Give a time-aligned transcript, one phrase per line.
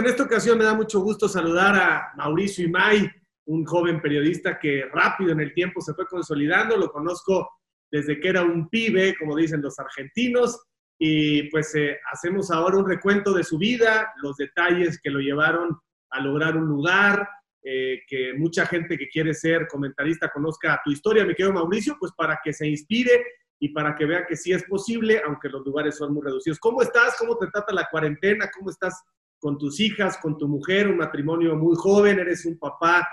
[0.00, 3.10] en esta ocasión me da mucho gusto saludar a Mauricio Imay,
[3.46, 6.76] un joven periodista que rápido en el tiempo se fue consolidando.
[6.76, 7.50] Lo conozco
[7.90, 10.58] desde que era un pibe, como dicen los argentinos,
[10.98, 15.78] y pues eh, hacemos ahora un recuento de su vida, los detalles que lo llevaron
[16.10, 17.28] a lograr un lugar,
[17.62, 22.12] eh, que mucha gente que quiere ser comentarista conozca tu historia, mi querido Mauricio, pues
[22.16, 23.22] para que se inspire
[23.58, 26.58] y para que vea que sí es posible, aunque los lugares son muy reducidos.
[26.58, 27.16] ¿Cómo estás?
[27.18, 28.50] ¿Cómo te trata la cuarentena?
[28.56, 29.02] ¿Cómo estás
[29.40, 30.88] con tus hijas, con tu mujer?
[30.88, 33.08] Un matrimonio muy joven, eres un papá,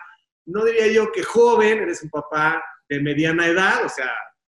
[0.46, 4.12] no diría yo que joven, eres un papá de mediana edad, o sea,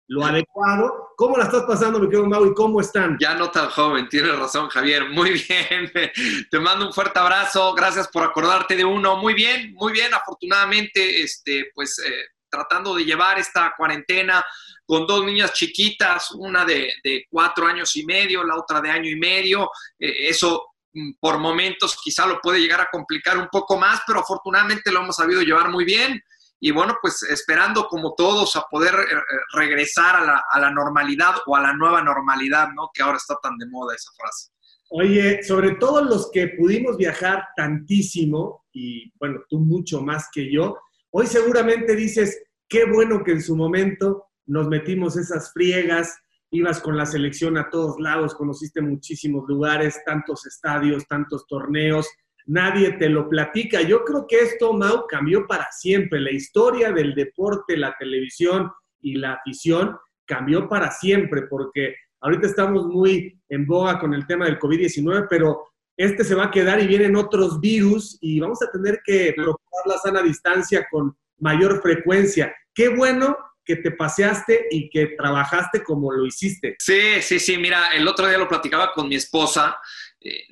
[0.09, 1.15] lo adecuado.
[1.17, 3.17] ¿Cómo la estás pasando, mi querido Mau, y cómo están?
[3.21, 5.09] Ya no tan joven, tienes razón, Javier.
[5.09, 5.91] Muy bien.
[6.51, 7.73] Te mando un fuerte abrazo.
[7.75, 9.17] Gracias por acordarte de uno.
[9.17, 10.12] Muy bien, muy bien.
[10.12, 14.45] Afortunadamente, este, pues eh, tratando de llevar esta cuarentena
[14.84, 16.93] con dos niñas chiquitas, una de,
[17.31, 19.70] cuatro años y medio, la otra de año y medio.
[19.98, 20.72] Eh, eso
[21.21, 25.17] por momentos quizá lo puede llegar a complicar un poco más, pero afortunadamente lo hemos
[25.17, 26.23] sabido llevar muy bien
[26.65, 31.57] y bueno, pues esperando como todos a poder eh, eh, regresar a la, normalidad o
[31.57, 32.89] a la nueva normalidad, ¿no?
[32.95, 34.53] Que ahora está tan de moda esa frase.
[34.91, 40.79] Oye, sobre todo los que pudimos viajar tantísimo, y bueno, tú mucho más que yo,
[41.11, 46.17] hoy seguramente dices, qué bueno que en su momento nos metimos esas friegas,
[46.53, 52.06] ibas con la selección a todos lados, conociste muchísimos lugares, tantos estadios, tantos torneos,
[52.47, 53.81] nadie te lo platica.
[53.81, 56.20] Yo creo que esto, Mau, cambió para siempre.
[56.20, 62.87] La historia del deporte, la televisión y la afición cambió para siempre, porque ahorita estamos
[62.87, 66.87] muy en boga con el tema del COVID-19, pero este se va a quedar y
[66.87, 72.55] vienen otros virus y vamos a tener que procurar la sana distancia con mayor frecuencia.
[72.75, 76.77] Qué bueno que te paseaste y que trabajaste como lo hiciste.
[76.79, 79.79] Sí, sí, sí, mira, el otro día lo platicaba con mi esposa.
[80.21, 80.47] Eh,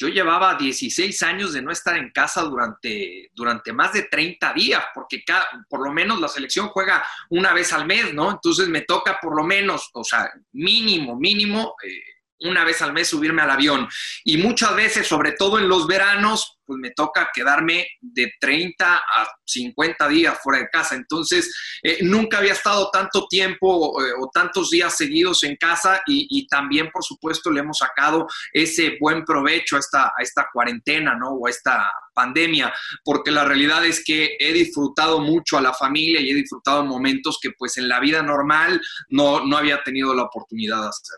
[0.00, 4.82] yo llevaba 16 años de no estar en casa durante, durante más de 30 días,
[4.94, 8.30] porque cada, por lo menos la selección juega una vez al mes, ¿no?
[8.30, 12.02] Entonces me toca por lo menos, o sea, mínimo, mínimo, eh,
[12.48, 13.88] una vez al mes subirme al avión.
[14.24, 19.26] Y muchas veces, sobre todo en los veranos, pues me toca quedarme de 30 a
[19.44, 20.94] 50 días fuera de casa.
[20.94, 26.46] Entonces, eh, nunca había estado tanto tiempo eh, o tantos días seguidos en casa y,
[26.46, 31.30] también, por supuesto, le hemos sacado ese buen provecho a esta, esta cuarentena, ¿no?
[31.30, 32.72] O a esta pandemia,
[33.02, 37.40] porque la realidad es que he disfrutado mucho a la familia y he disfrutado momentos
[37.42, 41.16] que pues en la vida normal no, no había tenido la oportunidad de hacer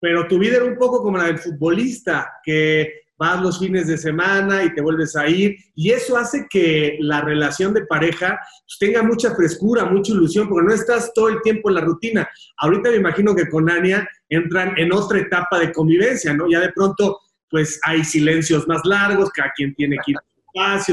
[0.00, 3.98] pero tu vida era un poco como la del futbolista, que vas los fines de
[3.98, 8.76] semana y te vuelves a ir, y eso hace que la relación de pareja pues,
[8.78, 12.28] tenga mucha frescura, mucha ilusión, porque no estás todo el tiempo en la rutina.
[12.58, 16.48] Ahorita me imagino que con Ania entran en otra etapa de convivencia, ¿no?
[16.48, 17.18] Ya de pronto,
[17.50, 20.18] pues hay silencios más largos, cada quien tiene que ir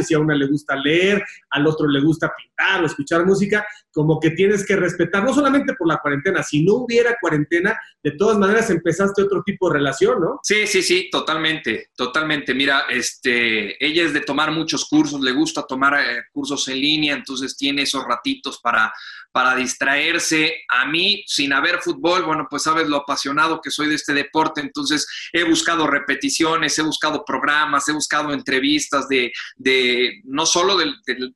[0.04, 4.20] si a una le gusta leer, al otro le gusta pintar o escuchar música, como
[4.20, 8.38] que tienes que respetar, no solamente por la cuarentena, si no hubiera cuarentena, de todas
[8.38, 10.40] maneras empezaste otro tipo de relación, ¿no?
[10.44, 12.54] Sí, sí, sí, totalmente, totalmente.
[12.54, 17.16] Mira, este, ella es de tomar muchos cursos, le gusta tomar eh, cursos en línea,
[17.16, 18.94] entonces tiene esos ratitos para,
[19.36, 20.64] para distraerse.
[20.70, 24.62] A mí, sin haber fútbol, bueno, pues sabes lo apasionado que soy de este deporte,
[24.62, 30.86] entonces he buscado repeticiones, he buscado programas, he buscado entrevistas de, de no solo de,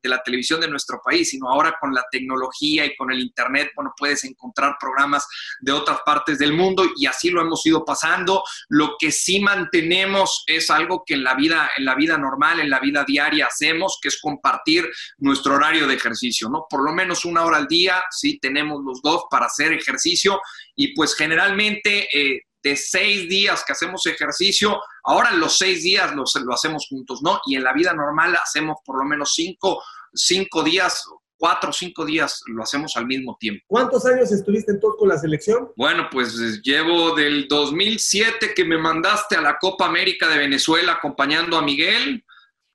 [0.03, 3.93] la televisión de nuestro país, sino ahora con la tecnología y con el Internet, bueno,
[3.97, 5.27] puedes encontrar programas
[5.59, 8.45] de otras partes del mundo y así lo hemos ido pasando.
[8.69, 12.69] Lo que sí mantenemos es algo que en la vida, en la vida normal, en
[12.69, 16.65] la vida diaria hacemos, que es compartir nuestro horario de ejercicio, ¿no?
[16.69, 20.39] Por lo menos una hora al día sí tenemos los dos para hacer ejercicio
[20.75, 26.53] y pues generalmente eh, de seis días que hacemos ejercicio, ahora los seis días lo
[26.53, 27.39] hacemos juntos, ¿no?
[27.45, 29.81] Y en la vida normal hacemos por lo menos cinco,
[30.13, 31.05] cinco días
[31.39, 33.63] cuatro o cinco días lo hacemos al mismo tiempo.
[33.67, 35.71] ¿Cuántos años estuviste entonces con la selección?
[35.77, 41.57] Bueno, pues llevo del 2007 que me mandaste a la Copa América de Venezuela acompañando
[41.57, 42.25] a Miguel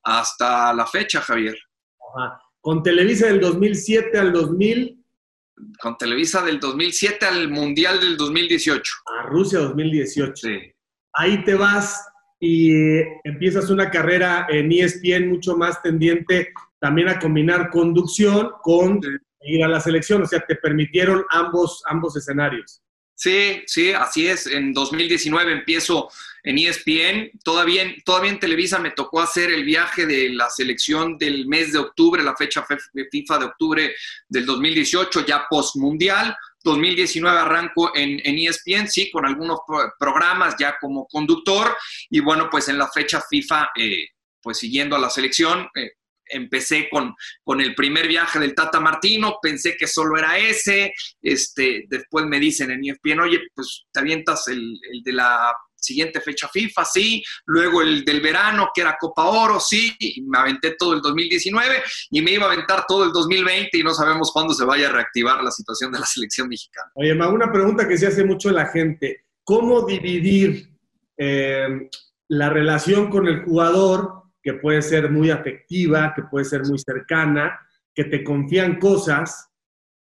[0.02, 1.56] hasta la fecha, Javier.
[2.16, 2.40] Ajá.
[2.60, 5.03] Con Televisa del 2007 al 2000
[5.80, 8.92] con Televisa del 2007 al Mundial del 2018.
[9.06, 10.32] A Rusia 2018.
[10.34, 10.72] Sí.
[11.14, 12.06] Ahí te vas
[12.40, 12.72] y
[13.24, 19.00] empiezas una carrera en ESPN mucho más tendiente también a combinar conducción con
[19.40, 22.82] ir a la selección, o sea, te permitieron ambos, ambos escenarios.
[23.14, 24.46] Sí, sí, así es.
[24.46, 26.10] En 2019 empiezo
[26.42, 27.30] en ESPN.
[27.42, 31.78] Todavía, todavía en Televisa me tocó hacer el viaje de la selección del mes de
[31.78, 32.66] octubre, la fecha
[33.10, 33.94] FIFA de octubre
[34.28, 36.36] del 2018, ya post-mundial.
[36.62, 39.60] 2019 arranco en, en, ESPN, sí, con algunos
[39.98, 41.76] programas ya como conductor.
[42.10, 44.08] Y bueno, pues en la fecha FIFA eh,
[44.40, 45.68] pues siguiendo a la selección.
[45.74, 45.92] Eh,
[46.26, 50.92] empecé con, con el primer viaje del Tata Martino, pensé que solo era ese,
[51.22, 55.52] este, después me dicen en ESPN, oye, pues te avientas el, el de la
[55.84, 60.38] siguiente fecha FIFA, sí, luego el del verano, que era Copa Oro, sí, y me
[60.38, 64.32] aventé todo el 2019 y me iba a aventar todo el 2020 y no sabemos
[64.32, 66.90] cuándo se vaya a reactivar la situación de la selección mexicana.
[66.94, 70.70] Oye, Ma, una pregunta que se hace mucho la gente, ¿cómo dividir
[71.16, 71.88] eh,
[72.28, 77.58] la relación con el jugador, que puede ser muy afectiva, que puede ser muy cercana,
[77.94, 79.50] que te confían cosas,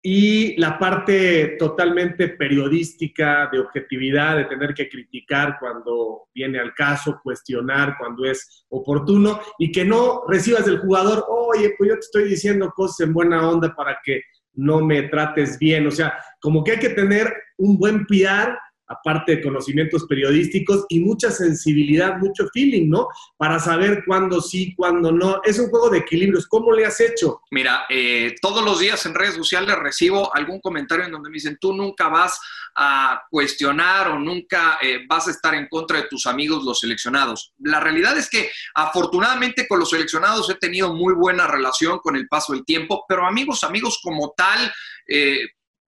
[0.06, 7.20] y la parte totalmente periodística, de objetividad, de tener que criticar cuando viene al caso,
[7.22, 12.24] cuestionar cuando es oportuno y que no recibas del jugador, oye, pues yo te estoy
[12.24, 14.20] diciendo cosas en buena onda para que
[14.52, 15.86] no me trates bien.
[15.86, 21.00] O sea, como que hay que tener un buen PR aparte de conocimientos periodísticos y
[21.00, 23.08] mucha sensibilidad, mucho feeling, ¿no?
[23.36, 25.40] Para saber cuándo sí, cuándo no.
[25.44, 26.46] Es un juego de equilibrios.
[26.46, 27.40] ¿Cómo le has hecho?
[27.50, 31.58] Mira, eh, todos los días en redes sociales recibo algún comentario en donde me dicen,
[31.60, 32.38] tú nunca vas
[32.76, 37.52] a cuestionar o nunca eh, vas a estar en contra de tus amigos los seleccionados.
[37.58, 42.28] La realidad es que afortunadamente con los seleccionados he tenido muy buena relación con el
[42.28, 44.72] paso del tiempo, pero amigos, amigos como tal,
[45.06, 45.38] eh,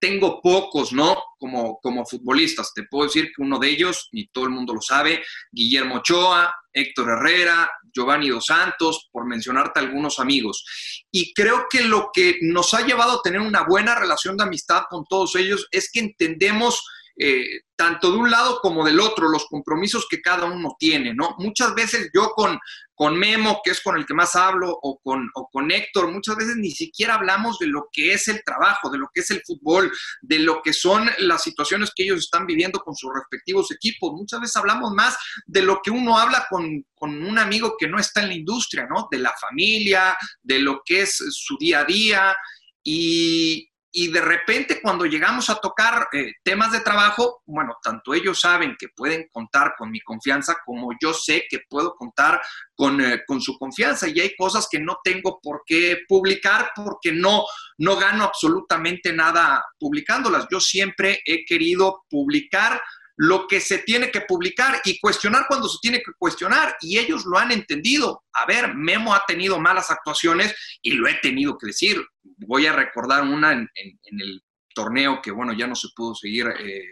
[0.06, 1.20] tengo pocos, ¿no?
[1.38, 2.72] Como, como futbolistas.
[2.72, 6.54] Te puedo decir que uno de ellos, y todo el mundo lo sabe, Guillermo Ochoa,
[6.72, 10.64] Héctor Herrera, Giovanni Dos Santos, por mencionarte algunos amigos.
[11.10, 14.82] Y creo que lo que nos ha llevado a tener una buena relación de amistad
[14.88, 16.84] con todos ellos es que entendemos
[17.18, 21.34] eh, tanto de un lado como del otro, los compromisos que cada uno tiene, ¿no?
[21.38, 22.58] Muchas veces yo con,
[22.94, 26.56] con Memo, que es con el que más hablo, o con, o Héctor, muchas veces
[26.56, 29.90] ni siquiera hablamos de lo que es el trabajo, de lo que es el fútbol,
[30.20, 34.12] de lo que son las situaciones que ellos están viviendo con sus respectivos equipos.
[34.12, 35.16] Muchas veces hablamos más
[35.46, 38.86] de lo que uno habla con, con un amigo que no está en la industria,
[38.88, 39.08] ¿no?
[39.10, 42.36] De la familia, de lo que es su día a día.
[42.82, 48.38] Y, y de repente cuando llegamos a tocar eh, temas de trabajo, bueno, tanto ellos
[48.38, 52.38] saben que pueden contar con mi confianza como yo sé que puedo contar
[52.74, 57.10] con, eh, con, su confianza y hay cosas que no tengo por qué publicar porque
[57.10, 57.46] no,
[57.78, 60.46] no gano absolutamente nada publicándolas.
[60.50, 62.78] Yo siempre he querido publicar
[63.16, 66.76] lo que se tiene que publicar y cuestionar cuando se tiene que cuestionar.
[66.80, 68.24] Y ellos lo han entendido.
[68.34, 72.04] A ver, Memo ha tenido malas actuaciones y lo he tenido que decir.
[72.22, 73.70] Voy a recordar una en,
[74.04, 74.42] el
[74.74, 76.84] torneo que, bueno, ya no se pudo seguir eh,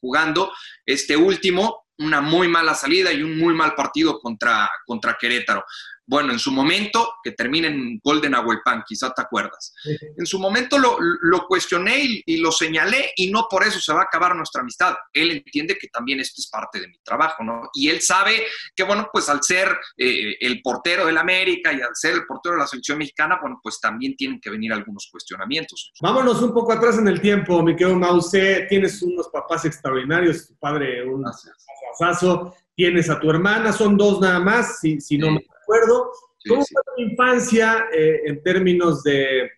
[0.00, 0.52] jugando.
[0.84, 5.64] Este último, una muy mala salida y un muy mal partido contra, contra Querétaro.
[6.08, 8.32] Bueno, en su momento, que termina en Golden
[8.64, 9.74] Pan, quizá te acuerdas.
[10.16, 14.04] En su momento lo, cuestioné y, lo señalé y no por eso se va a
[14.04, 14.96] acabar nuestra amistad.
[15.12, 17.68] Él entiende que también esto es parte de mi trabajo, ¿no?
[17.74, 18.42] Y él sabe
[18.74, 19.68] que, bueno, pues al ser
[19.98, 23.60] eh, el portero del América y al ser el portero de la selección mexicana, bueno,
[23.62, 25.92] pues también tienen que venir algunos cuestionamientos.
[26.00, 28.66] Vámonos un poco atrás en el tiempo, mi querido Mause.
[28.70, 34.40] Tienes unos papás extraordinarios, tu padre un asazo, tienes a tu hermana, son dos nada
[34.40, 36.10] más, si, si no me acuerdo.
[36.48, 39.50] ¿Cómo fue tu infancia eh, en términos de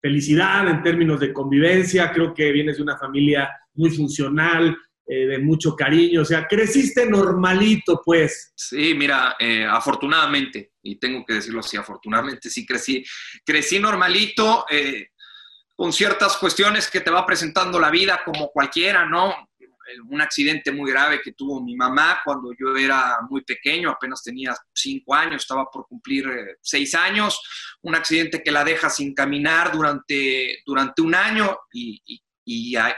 [0.00, 2.12] felicidad, en términos de convivencia?
[2.12, 4.76] Creo que vienes de una familia muy funcional,
[5.06, 8.52] eh, de mucho cariño, o sea, creciste normalito, pues.
[8.54, 13.04] Sí, mira, eh, afortunadamente, y tengo que decirlo así, afortunadamente sí crecí,
[13.44, 14.66] crecí normalito,
[15.76, 19.34] con ciertas cuestiones que te va presentando la vida como cualquiera, ¿no?
[20.08, 24.54] Un accidente muy grave que tuvo mi mamá cuando yo era muy pequeño, apenas tenía
[24.72, 27.40] cinco años, estaba por cumplir eh, seis años,
[27.82, 32.02] un accidente que la deja sin caminar durante, durante un año y,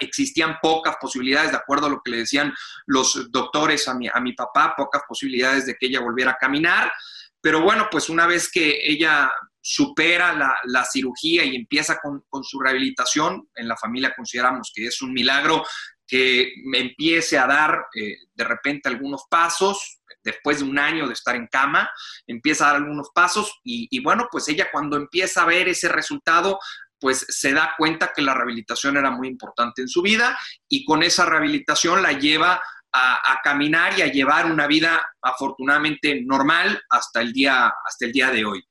[0.00, 2.52] existían pocas posibilidades, de acuerdo a lo que le decían
[2.86, 6.92] los doctores a mi, a mi papá, pocas posibilidades de que ella volviera a caminar.
[7.40, 12.58] Pero bueno, pues una vez que ella supera la, cirugía y empieza con, con, su
[12.58, 15.64] rehabilitación, en la familia consideramos que es un milagro
[16.06, 21.12] que me empiece a dar eh, de repente algunos pasos, después de un año de
[21.12, 21.88] estar en cama,
[22.26, 26.58] empieza a dar algunos pasos y, bueno, pues ella cuando empieza a ver ese resultado,
[26.98, 31.02] pues se da cuenta que la rehabilitación era muy importante en su vida y con
[31.02, 32.60] esa rehabilitación la lleva
[32.92, 38.30] a, caminar y a llevar una vida afortunadamente normal hasta el día, hasta el día
[38.30, 38.62] de hoy.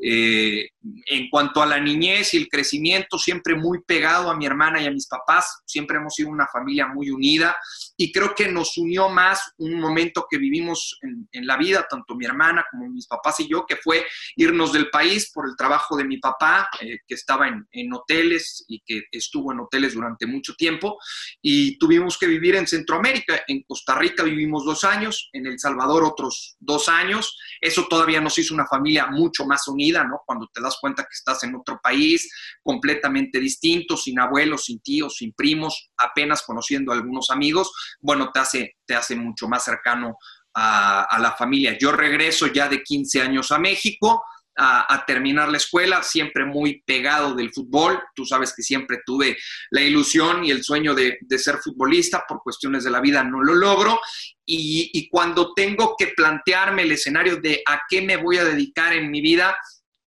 [0.00, 0.68] Eh,
[1.06, 4.86] en cuanto a la niñez y el crecimiento, siempre muy pegado a mi hermana y
[4.86, 7.56] a mis papás, siempre hemos sido una familia muy unida
[7.96, 12.26] y creo que nos unió más un momento que vivimos en, la vida, tanto mi
[12.26, 16.04] hermana como mis papás y yo, que fue irnos del país por el trabajo de
[16.04, 20.54] mi papá, eh, que estaba en, en, hoteles y que estuvo en hoteles durante mucho
[20.54, 20.98] tiempo,
[21.42, 23.42] y tuvimos que vivir en Centroamérica.
[23.46, 27.36] En Costa Rica vivimos dos años, en El Salvador otros dos años.
[27.60, 30.20] Eso todavía nos hizo una familia mucho más unida, ¿no?
[30.26, 32.30] Cuando te das cuenta que estás en otro país
[32.62, 38.40] completamente distinto, sin abuelos, sin tíos, sin primos, apenas conociendo a algunos amigos bueno, te
[38.40, 40.16] hace, te hace mucho más cercano
[40.54, 41.76] a, la familia.
[41.78, 44.24] Yo regreso ya de 15 años a México.
[44.60, 48.02] A, terminar la escuela, siempre muy pegado del fútbol.
[48.14, 49.36] Tú sabes que siempre tuve
[49.70, 53.54] la ilusión y el sueño de, ser futbolista, por cuestiones de la vida no lo
[53.54, 54.00] logro.
[54.44, 59.10] Y, cuando tengo que plantearme el escenario de a qué me voy a dedicar en
[59.10, 59.56] mi vida,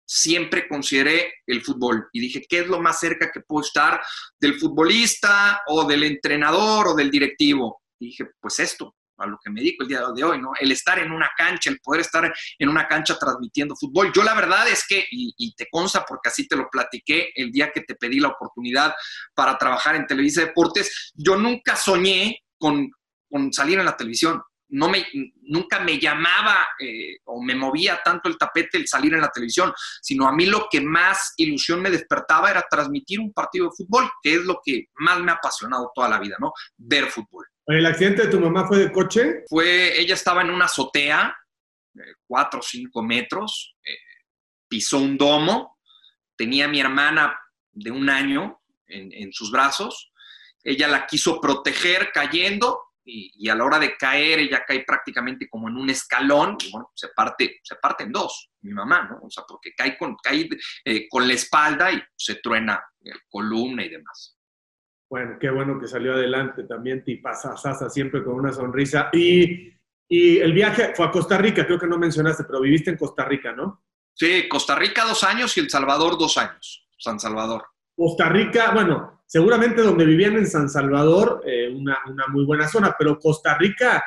[0.06, 4.00] siempre consideré el fútbol y dije, ¿qué es lo más cerca que puedo estar
[4.40, 7.82] del futbolista o del entrenador o del directivo?
[8.00, 10.52] Dije, pues esto, a lo que me dedico el día de hoy, ¿no?
[10.58, 14.12] El estar en una cancha, el poder estar en una cancha transmitiendo fútbol.
[14.14, 17.70] Yo la verdad es que, y, te consta porque así te lo platiqué el día
[17.72, 18.94] que te pedí la oportunidad
[19.34, 22.90] para trabajar en Televisa Deportes, yo nunca soñé con,
[23.28, 25.06] con salir en la televisión no me,
[25.42, 29.72] nunca me llamaba eh, o me movía tanto el tapete el salir en la televisión,
[30.00, 34.10] sino a mí lo que más ilusión me despertaba era transmitir un partido de fútbol,
[34.22, 36.52] que es lo que más me ha apasionado toda la vida, ¿no?
[36.76, 37.46] Ver fútbol.
[37.66, 39.44] ¿El accidente de tu mamá fue de coche?
[39.48, 41.36] Fue, ella estaba en una azotea,
[42.26, 43.96] cuatro o cinco metros, eh,
[44.68, 45.78] pisó un domo,
[46.36, 47.38] tenía a mi hermana
[47.72, 50.12] de un año en, sus brazos,
[50.64, 55.68] ella la quiso proteger cayendo, y, a la hora de caer ella cae prácticamente como
[55.68, 59.20] en un escalón y bueno, se parte, se parte en dos, mi mamá, ¿no?
[59.22, 60.48] O sea, porque cae con, cae,
[60.84, 64.36] eh, con la espalda y se truena el columna y demás.
[65.10, 69.10] Bueno, qué bueno que salió adelante también, Sasa siempre con una sonrisa.
[69.12, 69.72] Y,
[70.08, 73.24] y el viaje fue a Costa Rica, creo que no mencionaste, pero viviste en Costa
[73.24, 73.82] Rica, ¿no?
[74.14, 77.64] Sí, Costa Rica dos años y El Salvador dos años, San Salvador.
[77.96, 81.98] Costa Rica, bueno, seguramente donde vivían en San Salvador, eh, una,
[82.28, 84.02] muy buena zona, pero Costa Rica,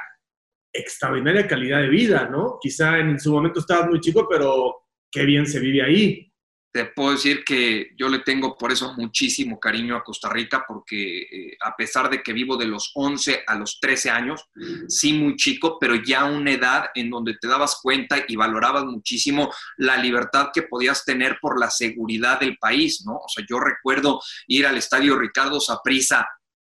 [0.72, 2.58] extraordinaria calidad de vida, ¿no?
[2.62, 6.33] Quizá en su momento estabas muy chico, pero qué bien se vive ahí
[6.74, 11.22] te puedo decir que yo le tengo por eso muchísimo cariño a Costa Rica, porque
[11.22, 14.44] eh, a pesar de que vivo de los 11 a los 13 años,
[14.88, 19.54] sí muy chico, pero ya una edad en donde te dabas cuenta y valorabas muchísimo
[19.78, 23.18] la libertad que podías tener por la seguridad del país, ¿no?
[23.18, 26.28] O sea, yo recuerdo ir al estadio Ricardo Saprissa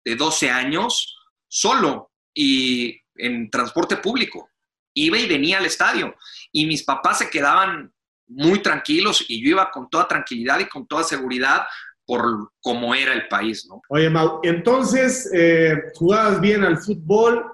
[0.04, 4.50] de 12 años solo y en transporte público.
[4.94, 6.16] Iba y venía al estadio
[6.52, 7.95] y mis papás se quedaban
[8.28, 11.64] muy tranquilos y yo iba con toda tranquilidad y con toda seguridad
[12.06, 13.82] por cómo era el país, ¿no?
[13.90, 17.52] Oye, Mau, entonces eh, jugabas bien al fútbol.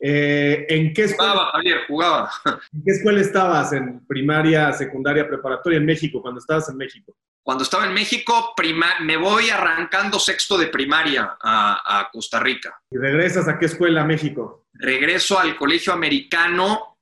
[0.00, 1.32] Eh, ¿En qué escuela?
[1.32, 2.30] Jugaba, Javier, jugaba.
[2.72, 3.72] ¿En qué escuela estabas?
[3.72, 7.14] ¿En primaria, secundaria, preparatoria en México, cuando estabas en México?
[7.42, 8.54] Cuando estaba en México,
[9.00, 12.78] me voy arrancando sexto de primaria a, a, Costa Rica.
[12.90, 14.66] ¿Y regresas a qué escuela a México?
[14.74, 16.98] Regreso al colegio americano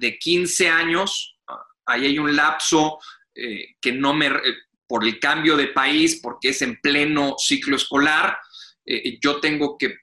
[0.00, 1.33] de 15 años
[1.86, 2.98] ahí hay un lapso
[3.34, 4.54] eh, que no me, eh,
[4.86, 8.38] por el cambio de país, porque es en pleno ciclo escolar,
[8.86, 9.96] eh, yo tengo que,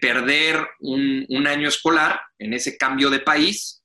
[0.00, 3.84] perder un, año escolar en ese cambio de país.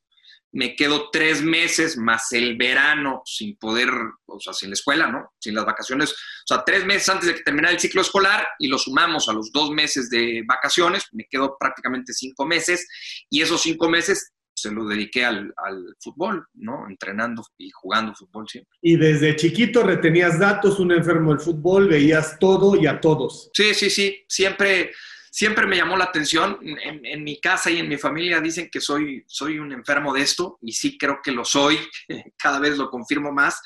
[0.52, 3.90] Me quedo tres meses más el verano sin poder,
[4.26, 5.32] o sea, sin la escuela, ¿no?
[5.40, 6.12] Sin las vacaciones.
[6.12, 9.34] O sea, tres meses antes de que terminara el ciclo escolar y lo sumamos a
[9.34, 12.88] los dos meses de vacaciones, me quedo prácticamente cinco meses
[13.30, 15.54] y esos cinco meses se lo dediqué al,
[16.00, 16.88] fútbol, ¿no?
[16.88, 18.78] Entrenando y jugando fútbol siempre.
[18.82, 23.50] Y desde chiquito retenías datos, un enfermo del fútbol, veías todo y a todos.
[23.54, 24.92] Sí, sí, sí, siempre,
[25.32, 26.60] siempre me llamó la atención.
[26.62, 30.58] En, mi casa y en mi familia dicen que soy, soy un enfermo de esto
[30.62, 31.78] y sí creo que lo soy,
[32.38, 33.62] cada vez lo confirmo más.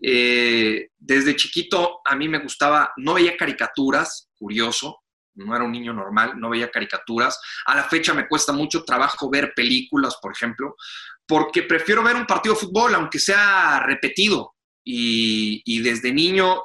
[0.00, 5.00] Eh, desde chiquito a mí me gustaba, no veía caricaturas, curioso,
[5.44, 7.40] no era un niño normal, no veía caricaturas.
[7.66, 10.76] A la fecha me cuesta mucho trabajo ver películas, por ejemplo,
[11.26, 14.54] porque prefiero ver un partido de fútbol, aunque sea repetido.
[14.84, 16.62] Y, desde niño,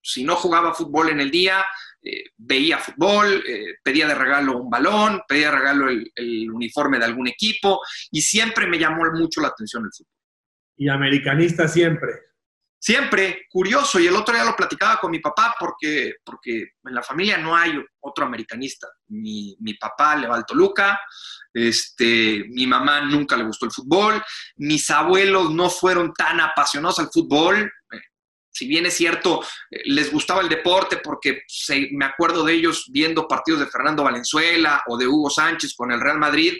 [0.00, 1.64] si no jugaba fútbol en el día,
[2.02, 6.98] eh, veía fútbol, eh, pedía de regalo un balón, pedía de regalo el, el, uniforme
[6.98, 7.80] de algún equipo
[8.10, 10.12] y siempre me llamó mucho la atención el fútbol.
[10.78, 12.25] Y americanista siempre.
[12.86, 17.02] Siempre, curioso, y el otro día lo platicaba con mi papá porque, porque en la
[17.02, 18.86] familia no hay otro americanista.
[19.08, 21.00] Mi, mi papá le va al Toluca,
[21.52, 24.22] este, mi mamá nunca le gustó el fútbol,
[24.58, 27.68] mis abuelos no fueron tan apasionados al fútbol,
[28.56, 31.42] si bien es cierto, eh, les gustaba el deporte porque
[31.90, 36.00] me acuerdo de ellos viendo partidos de Fernando Valenzuela o de Hugo Sánchez con el
[36.00, 36.54] Real Madrid,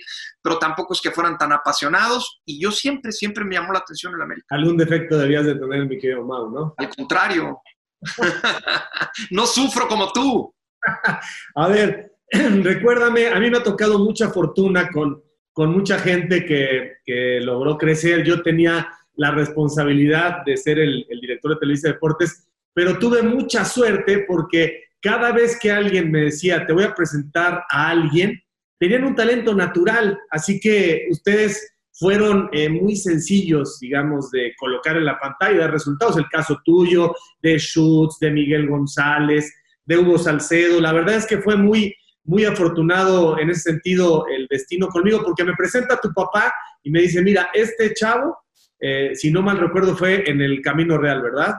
[0.46, 4.14] pero tampoco es que fueran tan apasionados y yo siempre, siempre me llamó la atención
[4.14, 4.46] el América.
[4.50, 6.72] Algún defecto debías de tener, mi querido Mau, ¿no?
[6.76, 7.60] Al contrario,
[9.32, 10.54] no sufro como tú.
[11.56, 15.20] A ver, recuérdame, a mí me ha tocado mucha fortuna con,
[15.52, 18.22] con mucha gente que, que logró crecer.
[18.22, 24.24] Yo tenía la responsabilidad de ser el, director de Televisa Deportes, pero tuve mucha suerte
[24.28, 28.40] porque cada vez que alguien me decía, te voy a presentar a alguien,
[28.78, 35.06] tenían un talento natural, así que ustedes fueron eh, muy sencillos, digamos, de colocar en
[35.06, 36.18] la pantalla, de resultados.
[36.18, 39.50] El caso tuyo, de Schutz, de Miguel González,
[39.84, 40.80] de Hugo Salcedo.
[40.80, 45.44] La verdad es que fue muy, muy afortunado en ese sentido el destino conmigo, porque
[45.44, 46.52] me presenta tu papá
[46.82, 48.36] y me dice, mira, este chavo
[48.80, 51.54] eh, si no mal recuerdo, fue en el Camino Real, ¿verdad?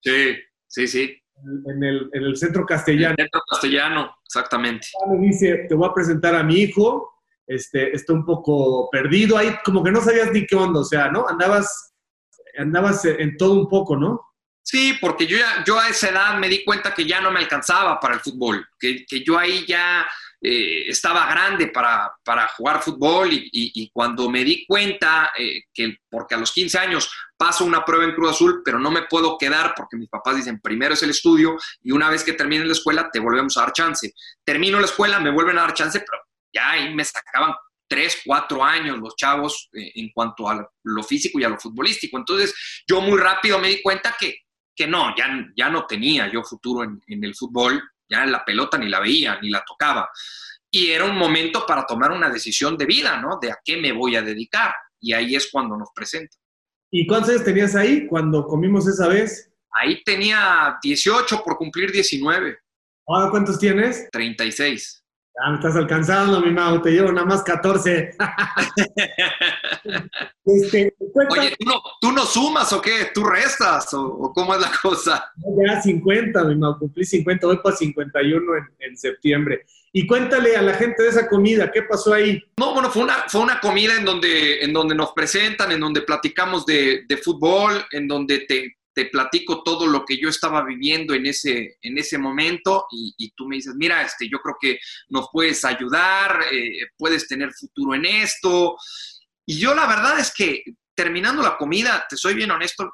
[0.00, 0.36] Sí,
[0.66, 1.19] sí, sí.
[1.66, 3.14] En el, centro castellano.
[3.16, 4.88] En el centro castellano, exactamente.
[5.08, 7.10] Me dice, te voy a presentar a mi hijo,
[7.46, 11.10] este, está un poco perdido ahí, como que no sabías ni qué onda, o sea,
[11.10, 11.26] ¿no?
[11.28, 11.94] Andabas,
[12.58, 14.20] andabas en todo un poco, ¿no?
[14.62, 17.40] Sí, porque yo, ya, yo a esa edad me di cuenta que ya no me
[17.40, 20.06] alcanzaba para el fútbol, que, que yo ahí ya
[20.42, 26.34] eh, estaba grande para, para jugar fútbol y, cuando me di cuenta eh, que, porque
[26.34, 29.74] a los 15 años paso una prueba en Cruz Azul, pero no me puedo quedar
[29.76, 33.10] porque mis papás dicen, primero es el estudio y una vez que termine la escuela
[33.12, 34.14] te volvemos a dar chance.
[34.42, 37.54] Termino la escuela, me vuelven a dar chance, pero ya ahí me sacaban
[37.86, 42.16] tres, cuatro años los chavos eh, en cuanto a lo físico y a lo futbolístico.
[42.16, 42.54] Entonces
[42.86, 44.38] yo muy rápido me di cuenta que,
[44.74, 48.76] que no, ya, ya no tenía yo futuro en, en el fútbol ya la pelota
[48.76, 50.10] ni la veía, ni la tocaba.
[50.70, 53.38] Y era un momento para tomar una decisión de vida, ¿no?
[53.40, 54.74] De a qué me voy a dedicar.
[55.00, 56.36] Y ahí es cuando nos presenta.
[56.92, 59.52] ¿Y cuántos años tenías ahí cuando comimos esa vez?
[59.72, 62.58] Ahí tenía 18 por cumplir 19.
[63.06, 64.08] ¿Ahora cuántos tienes?
[64.10, 64.99] 36.
[65.34, 68.16] Ya me estás alcanzando, mi Mau, te llevo nada más 14.
[70.44, 70.92] Este,
[71.30, 71.54] Oye,
[72.00, 73.10] ¿tú no, sumas o qué?
[73.14, 75.32] ¿Tú restas o, cómo es la cosa?
[75.64, 79.64] Ya 50, mi Mau, cumplí 50, voy para 51 en, en, septiembre.
[79.92, 82.42] Y cuéntale a la gente de esa comida, ¿qué pasó ahí?
[82.58, 86.02] No, bueno, fue una, fue una comida en donde, en donde nos presentan, en donde
[86.02, 91.14] platicamos de, de fútbol, en donde te, te platico todo lo que yo estaba viviendo
[91.14, 95.28] en ese, en ese momento y, tú me dices, mira, este, yo creo que nos
[95.32, 98.76] puedes ayudar, eh, puedes tener futuro en esto.
[99.46, 100.62] Y yo la verdad es que
[100.94, 102.90] terminando la comida, te soy bien honesto,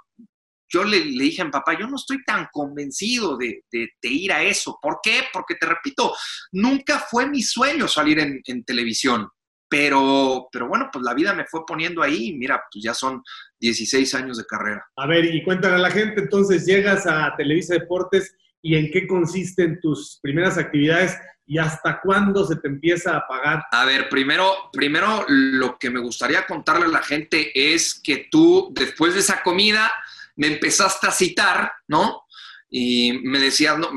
[0.68, 3.64] yo le, dije a mi papá, yo no estoy tan convencido de,
[4.02, 4.78] ir a eso.
[4.80, 5.24] ¿Por qué?
[5.32, 6.14] Porque te repito,
[6.52, 9.28] nunca fue mi sueño salir en, en televisión.
[9.68, 13.22] Pero, pero bueno, pues la vida me fue poniendo ahí y mira, pues ya son
[13.58, 14.86] 16 años de carrera.
[14.96, 19.06] A ver, y cuéntale a la gente, entonces llegas a Televisa Deportes y en qué
[19.06, 23.64] consisten tus primeras actividades y hasta cuándo se te empieza a pagar.
[23.70, 28.72] A ver, primero, primero lo que me gustaría contarle a la gente es que tú,
[28.72, 29.92] después de esa comida,
[30.34, 32.24] me empezaste a citar, ¿no?
[32.68, 33.88] Y me decías, no,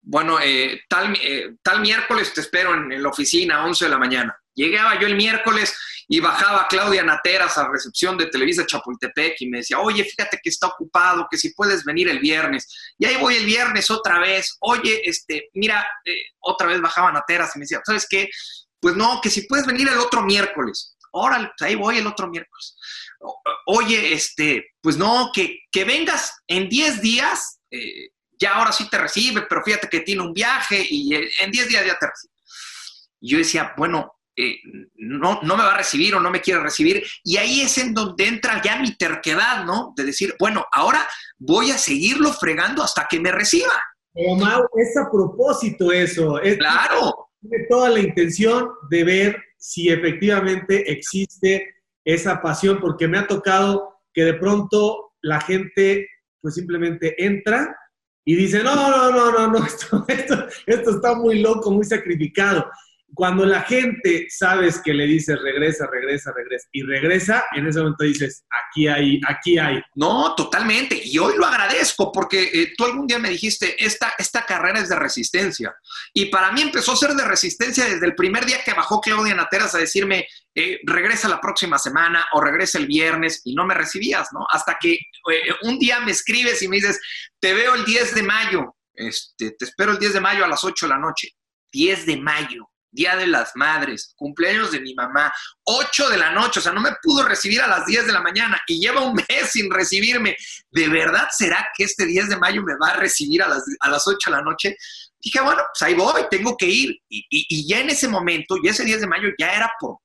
[0.00, 3.90] bueno, eh, tal, eh, tal miércoles te espero en, en la oficina a 11 de
[3.90, 4.36] la mañana.
[4.54, 5.74] Llegaba yo el miércoles
[6.08, 10.50] y bajaba Claudia Nateras a recepción de Televisa Chapultepec y me decía, oye, fíjate que
[10.50, 12.94] está ocupado, que si puedes venir el viernes.
[12.98, 17.54] Y ahí voy el viernes otra vez, oye, este, mira, eh, otra vez bajaba Nateras
[17.54, 18.28] y me decía, ¿sabes qué?
[18.80, 20.96] Pues no, que si puedes venir el otro miércoles.
[21.12, 22.76] Órale, pues ahí voy el otro miércoles.
[23.66, 28.98] Oye, este, pues no, que, que vengas en 10 días, eh, ya ahora sí te
[28.98, 32.34] recibe, pero fíjate que tiene un viaje y eh, en 10 días ya te recibe.
[33.20, 34.56] Y yo decía, bueno, eh,
[34.96, 37.04] no, no me va a recibir o no me quiere recibir.
[37.22, 39.92] Y ahí es en donde entra ya mi terquedad, ¿no?
[39.96, 41.06] De decir, bueno, ahora
[41.38, 43.72] voy a seguirlo fregando hasta que me reciba.
[44.12, 46.40] Pero Mau, es a propósito eso.
[46.40, 47.28] Es claro.
[47.40, 54.00] Tiene toda la intención de ver si efectivamente existe esa pasión, porque me ha tocado
[54.12, 56.08] que de pronto la gente
[56.40, 57.74] pues simplemente entra
[58.26, 62.66] y dice, no, no, no, no, no, esto, esto, esto está muy loco, muy sacrificado
[63.14, 68.04] cuando la gente sabes que le dices regresa, regresa, regresa y regresa, en ese momento
[68.04, 69.80] dices, aquí hay, aquí hay.
[69.94, 71.00] No, totalmente.
[71.02, 74.88] Y hoy lo agradezco porque eh, tú algún día me dijiste, esta, esta carrera es
[74.88, 75.74] de resistencia.
[76.12, 79.34] Y para mí empezó a ser de resistencia desde el primer día que bajó Claudia
[79.34, 83.74] Nateras a decirme, eh, regresa la próxima semana o regresa el viernes y no me
[83.74, 84.46] recibías, ¿no?
[84.48, 87.00] Hasta que eh, un día me escribes y me dices,
[87.38, 90.64] te veo el 10 de mayo, este, te espero el 10 de mayo a las
[90.64, 91.28] 8 de la noche.
[91.72, 95.32] 10 de mayo Día de las Madres, cumpleaños de mi mamá,
[95.64, 98.20] 8 de la noche, o sea, no me pudo recibir a las 10 de la
[98.20, 100.36] mañana y lleva un mes sin recibirme.
[100.70, 103.90] ¿De verdad será que este 10 de mayo me va a recibir a las, a
[103.90, 104.76] las 8 de la noche?
[105.20, 106.96] Dije, bueno, pues ahí voy, tengo que ir.
[107.08, 109.98] Y, ya en ese momento, y ese 10 de mayo ya era por,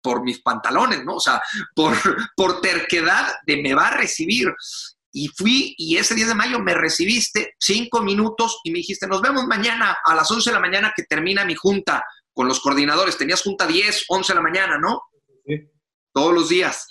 [0.00, 1.14] por mis pantalones, ¿no?
[1.16, 1.42] O sea,
[1.74, 1.96] por,
[2.36, 4.54] por terquedad de me va a recibir.
[5.16, 9.22] Y fui y ese 10 de mayo me recibiste cinco minutos y me dijiste, nos
[9.22, 13.16] vemos mañana a las 11 de la mañana que termina mi junta con los coordinadores.
[13.16, 15.02] Tenías junta 10, 11 de la mañana, ¿no?
[15.46, 15.70] Sí.
[16.12, 16.88] Todos los días.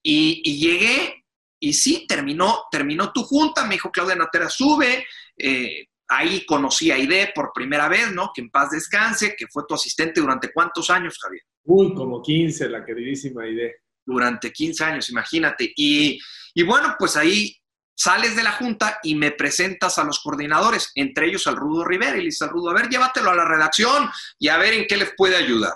[0.00, 1.24] Y, llegué
[1.58, 3.64] y sí, terminó, terminó tu junta.
[3.64, 5.04] Me dijo Claudia Natera, sube.
[5.36, 8.30] Eh, ahí conocí a Aide por primera vez, ¿no?
[8.32, 11.42] Que en paz descanse, que fue tu asistente durante cuántos años, Javier.
[11.64, 13.78] Uy, como 15, la queridísima Aide.
[14.06, 15.72] Durante 15 años, imagínate.
[15.74, 16.20] Y,
[16.54, 17.56] y bueno, pues ahí
[17.94, 22.16] sales de la junta y me presentas a los coordinadores, entre ellos al Rudo Rivera,
[22.16, 24.86] y le dices al Rudo, a ver, llévatelo a la redacción y a ver en
[24.86, 25.74] qué les puede ayudar.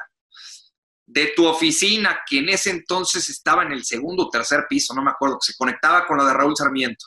[1.06, 5.02] De tu oficina, que en ese entonces estaba en el segundo o tercer piso, no
[5.02, 7.06] me acuerdo, que se conectaba con la de Raúl Sarmiento.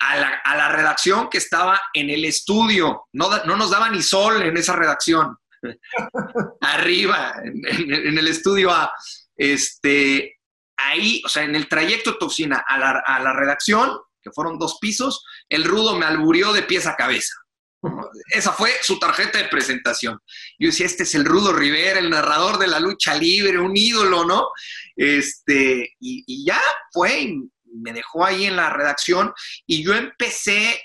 [0.00, 4.56] A la, redacción que estaba en el estudio, no, no nos daba ni sol en
[4.56, 5.36] esa redacción.
[6.60, 8.92] Arriba, en, en el estudio A.
[9.36, 10.37] Este,
[10.78, 15.24] ahí, o sea, en el trayecto de la, a la redacción, que fueron dos pisos,
[15.48, 17.34] el rudo me alburió de pies a cabeza.
[18.30, 20.18] Esa fue su tarjeta de presentación.
[20.58, 24.24] Yo decía, este es el Rudo Rivera, el narrador de la lucha libre, un ídolo,
[24.24, 24.48] ¿no?
[24.96, 26.60] Este, y, y ya
[26.92, 29.32] fue, y me dejó ahí en la redacción
[29.64, 30.82] y yo empecé,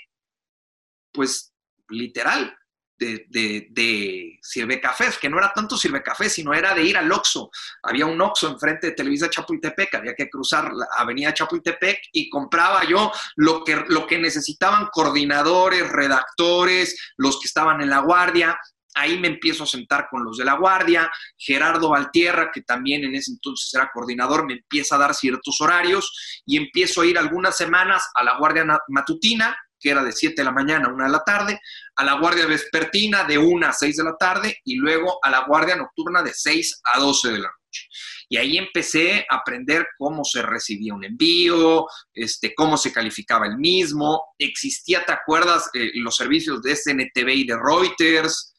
[1.12, 1.52] pues,
[1.88, 2.56] literal,
[2.96, 6.96] de, de, de, Sirve Cafés, que no era tanto Sirve Café, sino era de ir
[6.96, 7.50] al Oxxo.
[7.82, 12.84] Había un Oxxo enfrente de Televisa Chapultepec, había que cruzar la avenida Chapultepec y compraba
[12.84, 18.58] yo lo que, lo que necesitaban coordinadores, redactores, los que estaban en la guardia.
[18.96, 21.10] Ahí me empiezo a sentar con los de la guardia.
[21.36, 26.42] Gerardo Valtierra, que también en ese entonces era coordinador, me empieza a dar ciertos horarios
[26.46, 30.44] y empiezo a ir algunas semanas a la guardia matutina, que era de 7 de
[30.44, 31.60] la mañana a 1 de la tarde,
[31.96, 35.44] a la guardia vespertina de 1 a 6 de la tarde y luego a la
[35.46, 37.88] guardia nocturna de 6 a 12 de la noche.
[38.30, 43.58] Y ahí empecé a aprender cómo se recibía un envío, este, cómo se calificaba el
[43.58, 44.22] mismo.
[44.38, 45.68] Existía, ¿te acuerdas?
[45.74, 48.54] Eh, los servicios de SNTV y de Reuters,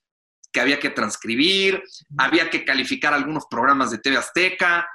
[0.53, 1.81] que había que transcribir,
[2.19, 4.88] había que calificar algunos programas de TV Azteca.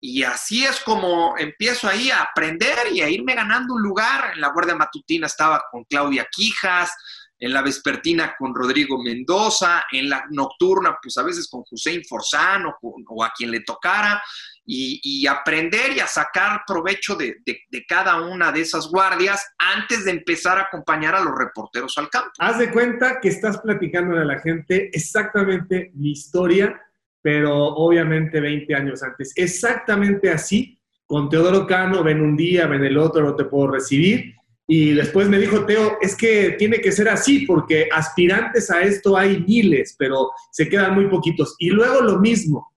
[0.00, 4.32] Y así es como empiezo ahí a aprender y a irme ganando un lugar.
[4.34, 6.92] En la Guardia Matutina estaba con Claudia Quijas,
[7.38, 12.64] en la vespertina con Rodrigo Mendoza, en la nocturna, pues a veces con Hussein Forzán
[12.66, 14.22] o, a quien le tocara,
[14.68, 20.10] y, aprender y a sacar provecho de, de, cada una de esas guardias antes de
[20.10, 22.30] empezar a acompañar a los reporteros al campo.
[22.38, 26.80] Haz de cuenta que estás platicando a la gente exactamente mi historia
[27.26, 29.32] pero obviamente 20 años antes.
[29.34, 34.32] Exactamente así, con Teodoro Cano, ven un día, ven el otro, no te puedo recibir.
[34.64, 39.16] Y después me dijo Teo, es que tiene que ser así, porque aspirantes a esto
[39.16, 41.56] hay miles, pero se quedan muy poquitos.
[41.58, 42.72] Y luego lo mismo,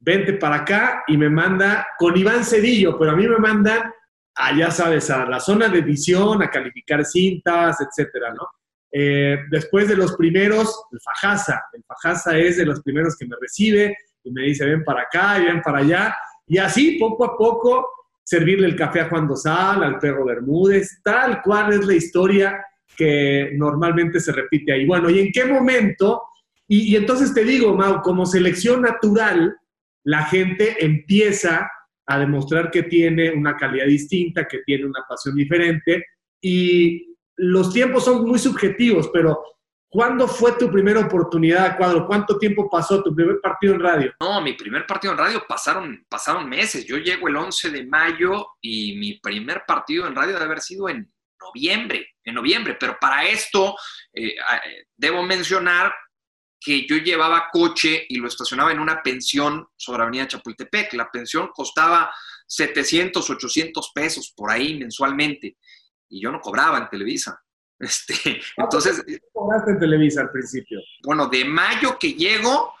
[0.00, 3.90] vente para acá y me manda con Iván Cedillo, pero a mí me mandan
[4.34, 8.46] a, ya sabes, a la zona de edición, a calificar cintas, etcétera, ¿no?
[8.96, 11.64] Eh, después de los primeros, el Fajasa.
[11.72, 15.40] El Fajasa es de los primeros que me recibe y me dice, ven para acá
[15.40, 16.14] y ven para allá.
[16.46, 17.88] Y así, poco a poco,
[18.22, 22.64] servirle el café a Juan Dosal, al perro Bermúdez, tal cual es la historia
[22.96, 24.86] que normalmente se repite ahí.
[24.86, 26.22] Bueno, ¿y en qué momento?
[26.68, 29.56] Y, entonces te digo, Mau, como selección natural,
[30.04, 31.68] la gente empieza
[32.06, 36.04] a demostrar que tiene una calidad distinta, que tiene una pasión diferente
[36.40, 39.42] y los tiempos son muy subjetivos, pero
[39.88, 42.06] ¿cuándo fue tu primera oportunidad, Cuadro?
[42.06, 44.14] ¿Cuánto tiempo pasó tu primer partido en radio?
[44.20, 46.84] No, mi primer partido en radio pasaron, pasaron meses.
[46.84, 50.88] Yo llego el 11 de mayo y mi primer partido en radio debe haber sido
[50.88, 52.76] en noviembre, en noviembre.
[52.78, 53.76] Pero para esto
[54.12, 55.92] eh, eh, debo mencionar
[56.60, 60.94] que yo llevaba coche y lo estacionaba en una pensión sobre Avenida Chapultepec.
[60.94, 62.10] La pensión costaba
[62.46, 65.56] 700, 800 pesos por ahí mensualmente
[66.14, 67.40] y yo no cobraba en Televisa.
[67.76, 69.02] Este, entonces.
[69.04, 70.80] ¿Qué cobraste en Televisa al principio?
[71.02, 72.72] Bueno, de mayo que llego,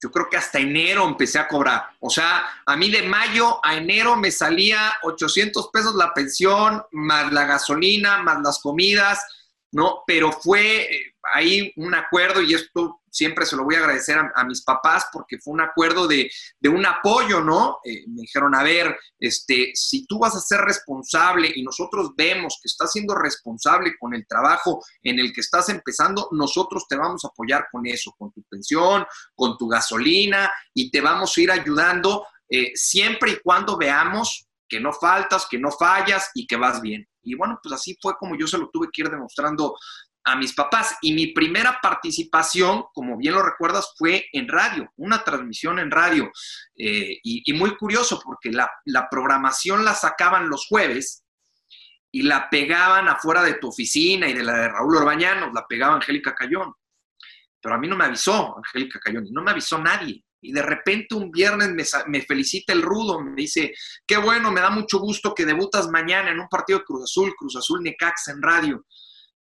[0.00, 1.90] yo creo que hasta enero empecé a cobrar.
[1.98, 7.32] O sea, a mí de mayo a enero me salía 800 pesos la pensión, más
[7.32, 9.26] la gasolina, más las comidas,
[9.72, 10.02] ¿no?
[10.06, 14.44] Pero fue eh, ahí un acuerdo y esto siempre se lo voy a agradecer a,
[14.44, 16.30] mis papás porque fue un acuerdo de,
[16.64, 17.78] un apoyo, ¿no?
[17.84, 22.58] Eh, me dijeron, a ver, este, si tú vas a ser responsable y nosotros vemos
[22.62, 27.24] que estás siendo responsable con el trabajo en el que estás empezando, nosotros te vamos
[27.24, 29.04] a apoyar con eso, con tu pensión,
[29.34, 34.80] con tu gasolina y te vamos a ir ayudando eh, siempre y cuando veamos que
[34.80, 37.08] no faltas, que no fallas y que vas bien.
[37.28, 39.76] Y bueno, pues así fue como yo se lo tuve que ir demostrando
[40.24, 40.96] a mis papás.
[41.02, 46.30] Y mi primera participación, como bien lo recuerdas, fue en radio, una transmisión en radio.
[46.76, 48.70] Eh, y, muy curioso porque la,
[49.10, 51.24] programación la sacaban los jueves
[52.10, 55.94] y la pegaban afuera de tu oficina y de la de Raúl Orbañanos, la pegaba
[55.94, 56.74] Angélica Cayón.
[57.60, 60.24] Pero a mí no me avisó Angélica Cayón y no me avisó nadie.
[60.40, 63.74] Y de repente un viernes me, me, felicita el rudo, me dice,
[64.06, 67.34] qué bueno, me da mucho gusto que debutas mañana en un partido de Cruz Azul,
[67.36, 68.84] Cruz Azul Necax en radio.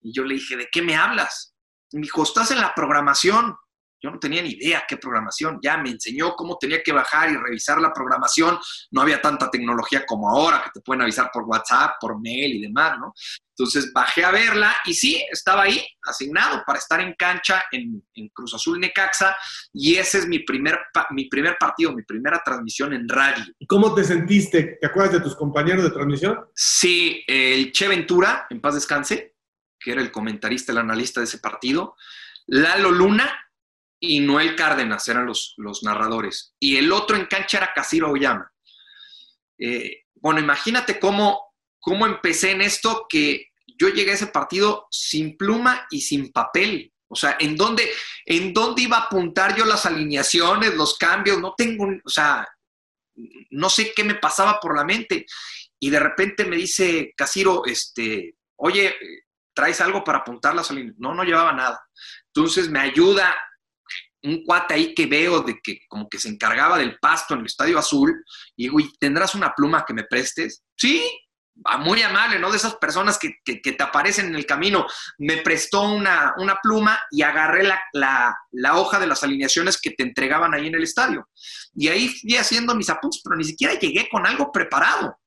[0.01, 1.53] Y yo le dije, ¿de qué me hablas?
[1.91, 3.55] Y me dijo, estás en la programación.
[4.01, 5.59] Yo no tenía ni idea qué programación.
[5.61, 8.57] Ya me enseñó cómo tenía que bajar y revisar la programación.
[8.91, 12.61] No había tanta tecnología como ahora, que te pueden avisar por WhatsApp, por mail y
[12.61, 13.13] demás, ¿no?
[13.57, 18.53] Entonces bajé a verla y sí, estaba ahí, asignado para estar en cancha en, Cruz
[18.53, 19.35] Azul Necaxa.
[19.73, 20.77] Y ese es mi primer,
[21.09, 23.43] mi primer partido, mi primera transmisión en radio.
[23.57, 24.77] ¿Y cómo te sentiste?
[24.79, 26.39] ¿Te acuerdas de tus compañeros de transmisión?
[26.53, 29.37] Sí, el Che Ventura, en paz descanse,
[29.79, 31.95] que era el comentarista, el analista de ese partido,
[32.45, 33.46] Lalo Luna
[33.99, 36.53] y Noel Cárdenas eran los, los narradores.
[36.59, 38.51] Y el otro en cancha era Casiro Oyama.
[39.59, 43.47] Eh, bueno, imagínate cómo, cómo empecé en esto que
[43.79, 46.93] yo llegué a ese partido sin pluma y sin papel.
[47.09, 47.89] O sea, ¿en dónde,
[48.25, 51.39] ¿en dónde iba a apuntar yo las alineaciones, los cambios?
[51.39, 52.45] No tengo, o sea,
[53.49, 55.25] no sé qué me pasaba por la mente.
[55.79, 58.95] Y de repente me dice Casiro, este, oye,
[59.53, 60.93] ¿traes algo para apuntar la salida?
[60.97, 61.79] No, no llevaba nada.
[62.33, 63.35] Entonces me ayuda
[64.27, 67.45] un cuate ahí que veo de que como que se encargaba del pasto en el
[67.45, 68.23] Estadio Azul
[68.55, 70.63] y digo, ¿tendrás una pluma que me prestes?
[70.75, 71.03] Sí,
[71.79, 72.51] muy amable, ¿no?
[72.51, 74.85] De esas personas que, te aparecen en el camino.
[75.17, 77.81] Me prestó una, una pluma y agarré la,
[78.51, 81.27] la, hoja de las alineaciones que te entregaban ahí en el estadio.
[81.75, 85.17] Y ahí fui haciendo mis apuntes, pero ni siquiera llegué con algo preparado.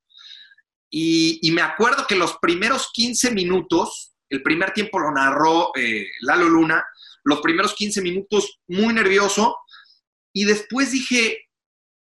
[0.89, 6.07] Y, y me acuerdo que los primeros 15 minutos el primer tiempo lo narró eh,
[6.21, 6.85] Lalo Luna,
[7.25, 9.57] los primeros 15 minutos muy nervioso,
[10.33, 11.49] y después dije,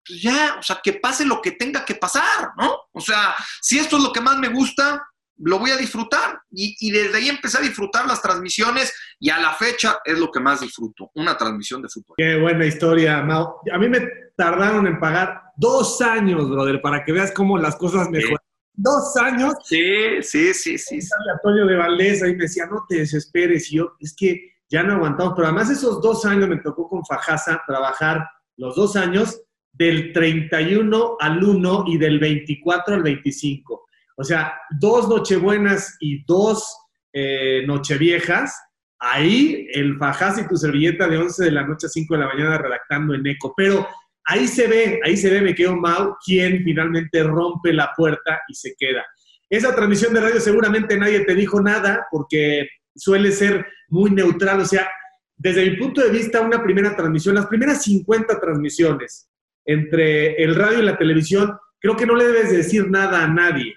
[0.05, 2.75] pues ya, o sea, que pase lo que tenga que pasar, ¿no?
[2.91, 5.05] O sea, si esto es lo que más me gusta,
[5.37, 6.41] lo voy a disfrutar.
[6.51, 10.39] Y, desde ahí empecé a disfrutar las transmisiones y a la fecha es lo que
[10.39, 12.15] más disfruto, una transmisión de fútbol.
[12.17, 13.61] Qué buena historia, Mau.
[13.71, 14.01] A mí me
[14.35, 18.39] tardaron en pagar dos años, brother, para que veas cómo las cosas mejoran
[18.73, 19.53] dos años.
[19.65, 20.99] Sí, sí, sí, sí.
[21.33, 23.71] Antonio de Valdés ahí me decía, no te desesperes.
[23.71, 25.33] Y yo, es que ya no aguantamos.
[25.35, 28.25] Pero además esos dos años me tocó con Fajasa trabajar
[28.57, 29.41] los dos años
[29.73, 33.85] del 31 al 1 y del 24 al 25.
[34.17, 36.77] O sea, dos Nochebuenas y dos
[37.13, 38.59] eh, Nocheviejas.
[38.99, 42.27] Ahí el Fajasa y tu servilleta de 11 de la noche a 5 de la
[42.27, 43.53] mañana redactando en eco.
[43.57, 43.87] Pero
[44.25, 48.53] ahí se ve, ahí se ve, me quedo Mau, quien finalmente rompe la puerta y
[48.53, 49.03] se queda.
[49.49, 54.65] Esa transmisión de radio seguramente nadie te dijo nada porque suele ser muy neutral, o
[54.65, 54.89] sea,
[55.37, 59.27] desde mi punto de vista, una primera transmisión, las primeras 50 transmisiones
[59.65, 63.75] entre el radio y la televisión, creo que no le debes decir nada a nadie,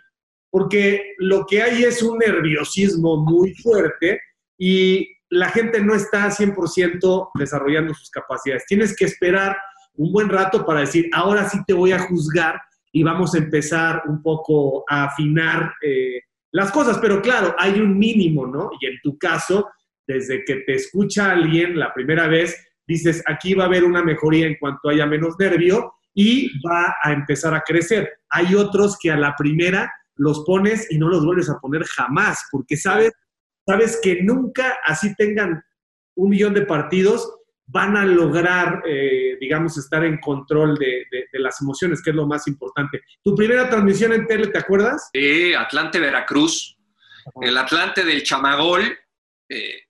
[0.51, 4.21] porque lo que hay es un nerviosismo muy fuerte
[4.59, 8.67] y la gente no está 100% desarrollando sus capacidades.
[8.67, 9.57] Tienes que esperar
[9.95, 12.61] un buen rato para decir, ahora sí te voy a juzgar
[12.93, 16.21] y vamos a empezar un poco a afinar eh,
[16.55, 16.99] las cosas.
[16.99, 18.71] Pero claro, hay un mínimo, ¿no?
[18.81, 19.69] Y en tu caso,
[20.07, 24.47] desde que te escucha alguien la primera vez, dices, aquí va a haber una mejoría
[24.47, 28.09] en cuanto haya menos nervio y va a empezar a crecer.
[28.31, 32.39] Hay otros que a la primera los pones y no los vuelves a poner jamás,
[32.53, 33.11] porque sabes,
[33.67, 35.61] sabes que nunca así tengan
[36.15, 37.29] un millón de partidos,
[37.67, 42.47] van a lograr, eh, digamos, estar en control de, las emociones, que es lo más
[42.47, 43.03] importante.
[43.23, 45.11] ¿Tu primera transmisión en tele, te acuerdas?
[45.13, 46.77] Sí, Atlante Veracruz,
[47.41, 48.97] el Atlante del Chamagol,
[49.49, 49.81] eh,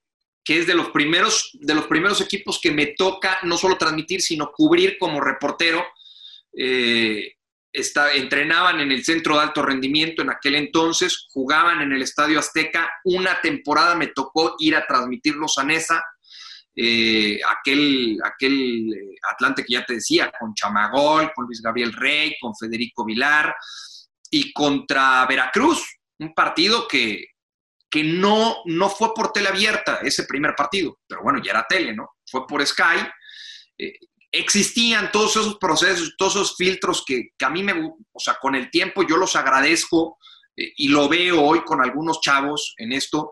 [0.43, 4.21] que es de los, primeros, de los primeros equipos que me toca no solo transmitir,
[4.21, 5.85] sino cubrir como reportero.
[6.57, 7.33] Eh,
[8.15, 12.89] entrenaban en el centro de alto rendimiento en aquel entonces, jugaban en el Estadio Azteca.
[13.05, 16.05] Una temporada me tocó ir a transmitirlos a Nesa,
[16.77, 22.35] eh, aquel, aquel eh, Atlante que ya te decía, con Chamagol, con Luis Gabriel Rey,
[22.41, 23.55] con Federico Vilar,
[24.31, 25.85] y contra Veracruz,
[26.19, 27.27] un partido que,
[27.89, 31.95] que no, no fue por tele abierta, ese primer partido, pero bueno, ya era tele,
[31.95, 32.17] ¿no?
[32.29, 33.07] Fue por Sky.
[33.79, 33.97] Eh,
[34.33, 38.69] existían todos esos procesos, todos esos filtros que, a mí me, o sea, con el
[38.69, 40.19] tiempo yo los agradezco
[40.57, 43.31] y lo veo hoy con algunos chavos en esto,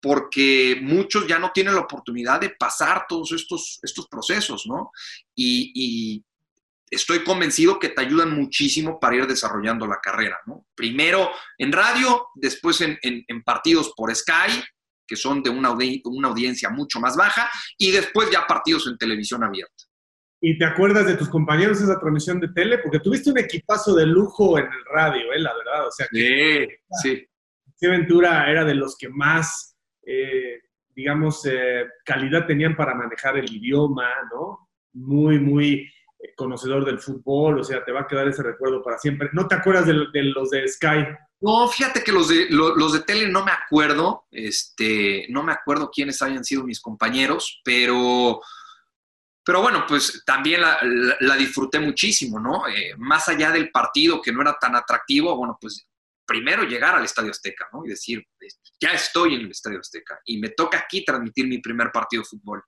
[0.00, 4.90] porque muchos ya no tienen la oportunidad de pasar todos estos, estos procesos, ¿no?
[5.34, 6.24] Y,
[6.90, 10.66] estoy convencido que te ayudan muchísimo para ir desarrollando la carrera, ¿no?
[10.74, 12.98] Primero en radio, después en,
[13.44, 14.64] partidos por Sky,
[15.06, 19.44] que son de una, una audiencia mucho más baja, y después ya partidos en televisión
[19.44, 19.84] abierta.
[20.40, 22.78] ¿Y te acuerdas de tus compañeros de esa transmisión de tele?
[22.78, 25.40] Porque tuviste un equipazo de lujo en el radio, ¿eh?
[25.40, 26.80] La verdad, o sea que...
[27.02, 27.26] Sí,
[27.76, 27.88] sí.
[27.88, 29.67] Ventura era de los que más
[30.10, 30.62] eh,
[30.94, 34.70] digamos, eh, calidad tenían para manejar el idioma, ¿no?
[34.94, 38.98] Muy, muy eh, conocedor del fútbol, o sea, te va a quedar ese recuerdo para
[38.98, 39.28] siempre.
[39.34, 41.06] ¿No te acuerdas de, los de Sky?
[41.40, 45.90] No, fíjate que los de, los de tele no me acuerdo, este, no me acuerdo
[45.90, 48.40] quiénes hayan sido mis compañeros, pero,
[49.44, 52.62] pero bueno, pues también la, disfruté muchísimo, ¿no?
[52.96, 55.86] más allá del partido que no era tan atractivo, bueno, pues
[56.28, 57.84] primero llegar al Estadio Azteca, ¿no?
[57.84, 58.22] Y decir,
[58.78, 62.28] ya estoy en el Estadio Azteca y me toca aquí transmitir mi primer partido de
[62.28, 62.62] fútbol.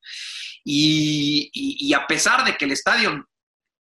[0.64, 3.28] Y, a pesar de que el estadio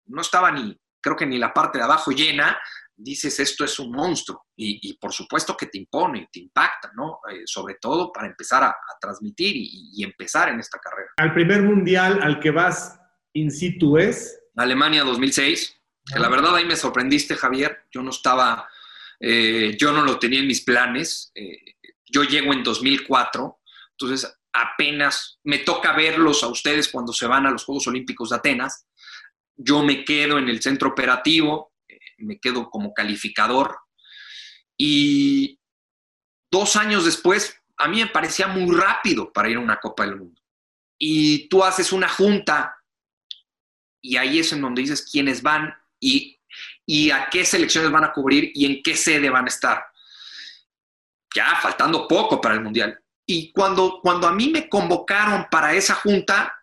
[0.05, 2.57] no estaba ni, creo que ni la parte de abajo llena,
[2.95, 4.45] dices, esto es un monstruo.
[4.55, 7.19] Y, por supuesto que te impone, te impacta, ¿no?
[7.31, 11.11] Eh, sobre todo para empezar a, transmitir y, empezar en esta carrera.
[11.17, 12.99] Al primer mundial al que vas
[13.33, 14.39] in situ es...
[14.57, 15.81] Alemania 2006,
[16.13, 17.87] que la verdad ahí me sorprendiste, Javier.
[17.91, 18.69] Yo no estaba
[19.19, 21.31] eh, yo no lo tenía en mis planes.
[21.35, 21.75] Eh,
[22.05, 23.59] yo llego en 2004,
[23.91, 28.37] entonces apenas me toca verlos a ustedes cuando se van a los Juegos Olímpicos de
[28.37, 28.87] Atenas.
[29.55, 33.77] Yo me quedo en el centro operativo, eh, me quedo como calificador
[34.77, 35.59] y
[36.51, 40.17] dos años después a mí me parecía muy rápido para ir a una Copa del
[40.17, 40.41] Mundo.
[40.97, 42.75] Y tú haces una junta
[44.01, 46.34] y ahí es en donde dices quiénes van y
[46.85, 49.85] y a qué selecciones van a cubrir y en qué sede van a estar.
[51.33, 52.97] Ya faltando poco para el Mundial.
[53.25, 56.53] Y cuando, cuando a mí me convocaron para esa junta,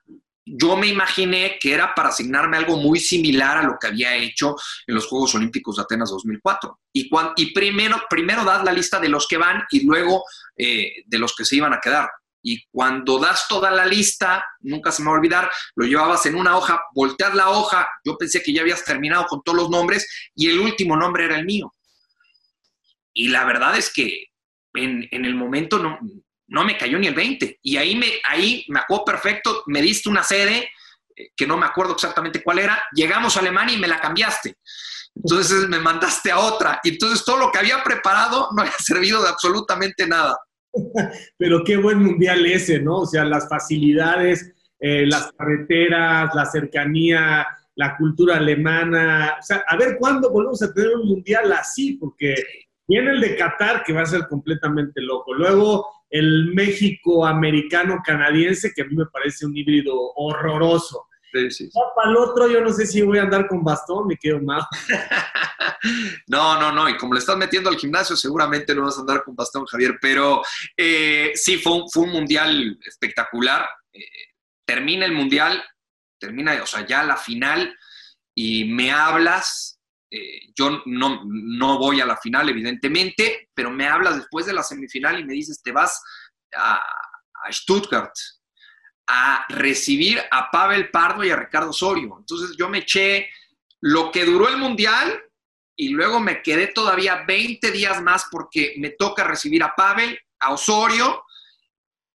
[0.44, 4.56] yo me imaginé que era para asignarme algo muy similar a lo que había hecho
[4.87, 6.80] en los Juegos Olímpicos de Atenas 2004.
[6.92, 10.24] Y, y primero, primero das la lista de los que van y luego
[10.56, 12.08] eh, de los que se iban a quedar.
[12.42, 16.35] Y cuando das toda la lista, nunca se me va a olvidar, lo llevabas en
[16.35, 20.09] una hoja, volteas la hoja, yo pensé que ya habías terminado con todos los nombres
[20.35, 21.72] y el último nombre era el mío.
[23.14, 24.26] Y la verdad es que
[24.74, 25.98] en, el momento no,
[26.48, 27.61] no me cayó ni el 20.
[27.62, 30.70] Y ahí me, ahí me acuerdo perfecto, me diste una sede,
[31.16, 34.57] eh, que no me acuerdo exactamente cuál era, llegamos a Alemania y me la cambiaste.
[35.14, 36.81] Entonces me mandaste a otra.
[36.83, 40.38] Y entonces todo lo que había preparado no había servido de absolutamente nada.
[41.38, 43.00] Pero qué buen mundial ese, ¿no?
[43.00, 49.37] O sea, las facilidades, eh, las carreteras, la cercanía, la cultura alemana.
[49.38, 52.35] O sea, a ver cuándo volvemos a tener un mundial así, porque
[52.87, 55.35] viene el de Qatar, que va a ser completamente loco.
[55.35, 61.06] Luego el México americano canadiense, que a mí me parece un híbrido horroroso.
[61.32, 64.18] Sí, sí, Para el otro, yo no sé si voy a andar con bastón, me
[64.18, 64.62] quedo mal.
[66.26, 66.88] no, no, no.
[66.90, 69.98] Y como le estás metiendo al gimnasio, seguramente no vas a andar con bastón, Javier.
[70.00, 70.42] Pero
[70.76, 73.66] eh, sí, fue un, fue un, mundial espectacular.
[73.94, 74.04] Eh,
[74.66, 75.64] termina el mundial,
[76.18, 77.74] termina, o sea, ya la final,
[78.34, 79.80] y me hablas.
[80.10, 84.62] Eh, yo no, no voy a la final, evidentemente, pero me hablas después de la
[84.62, 86.02] semifinal y me dices, te vas
[86.54, 88.12] a, a Stuttgart
[89.06, 92.16] a recibir a Pavel Pardo y a Ricardo Osorio.
[92.18, 93.28] Entonces yo me eché
[93.80, 95.22] lo que duró el Mundial
[95.76, 100.52] y luego me quedé todavía 20 días más porque me toca recibir a Pavel, a
[100.52, 101.24] Osorio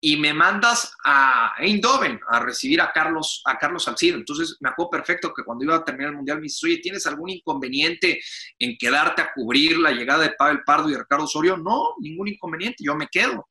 [0.01, 4.17] y me mandas a Eindhoven a recibir a Carlos, a Carlos Salcido.
[4.17, 7.07] Entonces me acuerdo perfecto que cuando iba a terminar el Mundial me dices, oye, ¿tienes
[7.07, 8.21] algún inconveniente
[8.59, 11.57] en quedarte a cubrir la llegada de Pavel Pardo y Ricardo Osorio?
[11.57, 13.49] No, ningún inconveniente, yo me quedo.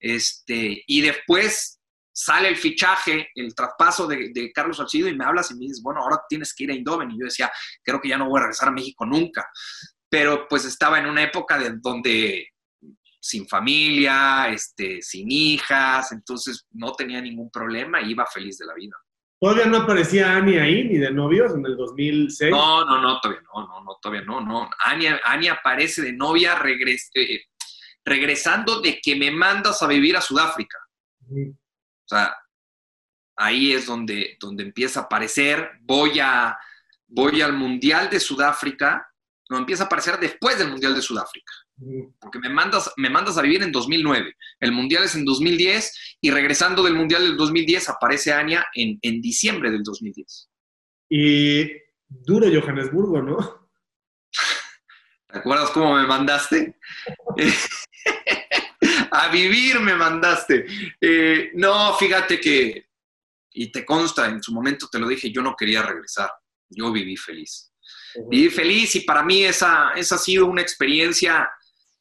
[0.00, 1.81] Este, y después
[2.12, 6.00] sale el fichaje, el traspaso de, Carlos Salcido y me hablas y me dices, bueno,
[6.00, 7.10] ahora tienes que ir a Indoven.
[7.10, 7.50] Y yo decía,
[7.82, 9.48] creo que ya no voy a regresar a México nunca.
[10.08, 12.48] Pero pues estaba en una época de, donde
[13.18, 18.74] sin familia, este, sin hijas, entonces no tenía ningún problema y iba feliz de la
[18.74, 18.96] vida.
[19.40, 22.50] ¿Todavía no aparecía Ani ahí, ni de novios, en el 2006?
[22.50, 24.70] No, no, no, todavía no, no, no todavía no, no.
[25.24, 27.40] Ani, aparece de novia eh,
[28.04, 30.78] regresando de que me mandas a vivir a Sudáfrica.
[32.12, 32.36] O sea,
[33.36, 35.70] ahí es donde, donde empieza a aparecer.
[35.80, 36.58] Voy, a,
[37.06, 39.08] voy al Mundial de Sudáfrica,
[39.48, 41.50] no, empieza a aparecer después del Mundial de Sudáfrica.
[42.20, 44.36] Porque me mandas, me mandas a vivir en 2009.
[44.60, 49.22] El Mundial es en 2010 y regresando del Mundial del 2010 aparece Ania en, en
[49.22, 50.50] diciembre del 2010.
[51.08, 51.70] Y
[52.08, 53.70] duro Johannesburgo, ¿no?
[55.28, 56.78] ¿Te acuerdas cómo me mandaste?
[59.10, 60.66] a vivir me mandaste.
[61.00, 62.86] Eh, no, fíjate que,
[63.54, 66.30] y te consta, en su momento te lo dije, yo no quería regresar.
[66.68, 67.72] Yo viví feliz.
[68.28, 71.50] Viví feliz y para mí esa, esa ha sido una experiencia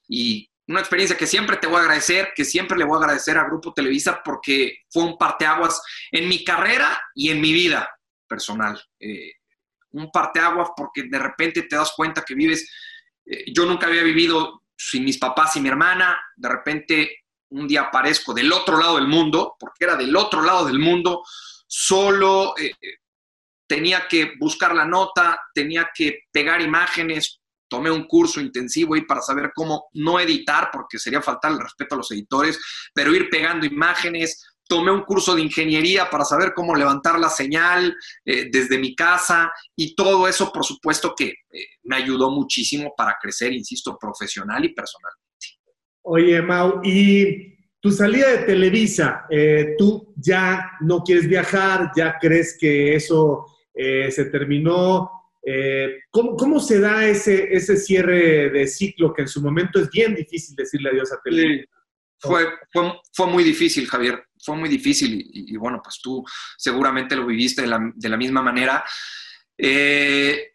[0.08, 3.38] y una experiencia que siempre te voy a agradecer, que siempre le voy a agradecer
[3.38, 5.82] a Grupo Televisa porque fue un parteaguas
[6.12, 7.90] en mi carrera y en mi vida
[8.28, 8.82] personal.
[9.00, 9.34] Eh,
[9.92, 12.70] un parteaguas porque de repente te das cuenta que vives,
[13.26, 17.18] eh, yo nunca había vivido sin mis papás y mi hermana, de repente
[17.50, 21.24] un día aparezco del otro lado del mundo, porque era del otro lado del mundo,
[21.68, 22.72] solo eh,
[23.68, 29.22] tenía que buscar la nota, tenía que pegar imágenes, tomé un curso intensivo ahí para
[29.22, 32.60] saber cómo no editar, porque sería faltar el respeto a los editores,
[32.94, 34.46] pero ir pegando imágenes.
[34.72, 37.94] Tomé un curso de ingeniería para saber cómo levantar la señal
[38.24, 43.18] eh, desde mi casa y todo eso, por supuesto, que eh, me ayudó muchísimo para
[43.22, 45.20] crecer, insisto, profesional y personalmente.
[46.04, 52.58] Oye, Mau, y tu salida de Televisa, eh, tú ya no quieres viajar, ya crees
[52.58, 55.10] que eso se terminó,
[55.44, 60.14] eh, ¿cómo, se da ese, ese cierre de ciclo que en su momento es bien
[60.14, 61.68] difícil decirle adiós a Televisa?
[62.20, 62.46] Fue,
[63.14, 66.24] fue, muy difícil, Javier, fue muy difícil y, bueno, pues tú
[66.58, 68.84] seguramente lo viviste de la, misma manera.
[69.58, 70.54] Eh,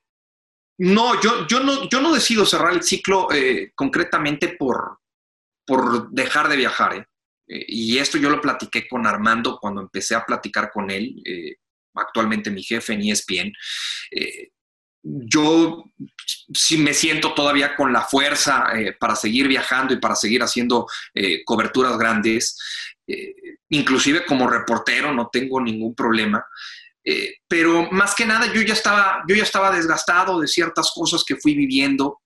[0.78, 5.01] no, yo, yo no, yo no decido cerrar el ciclo eh, concretamente por,
[5.64, 7.09] por dejar de viajar.
[7.47, 11.14] y esto yo lo platiqué con Armando cuando empecé a platicar con él,
[11.95, 13.53] actualmente mi jefe en ESPN
[15.07, 15.84] yo
[16.53, 20.87] sí me siento todavía con la fuerza eh, para seguir viajando y para seguir haciendo
[21.14, 22.59] eh, coberturas grandes.
[23.07, 23.34] Eh,
[23.70, 26.44] inclusive como reportero no tengo ningún problema.
[27.46, 31.36] pero más que nada yo ya, estaba, yo ya estaba desgastado de ciertas cosas que
[31.36, 32.20] fui viviendo,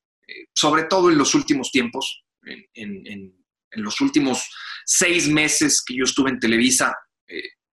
[0.55, 3.37] sobre todo en los últimos tiempos, en, en,
[3.73, 4.49] los últimos
[4.87, 6.97] seis meses que yo estuve en Televisa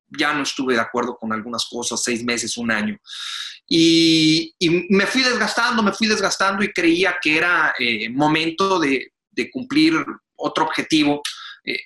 [0.09, 2.97] ya no estuve de acuerdo con algunas cosas, seis meses, un año.
[3.67, 4.55] Y,
[4.89, 9.11] me fui desgastando, me fui desgastando y creía que era eh, momento de,
[9.51, 9.93] cumplir
[10.35, 11.21] otro objetivo
[11.63, 11.77] eh,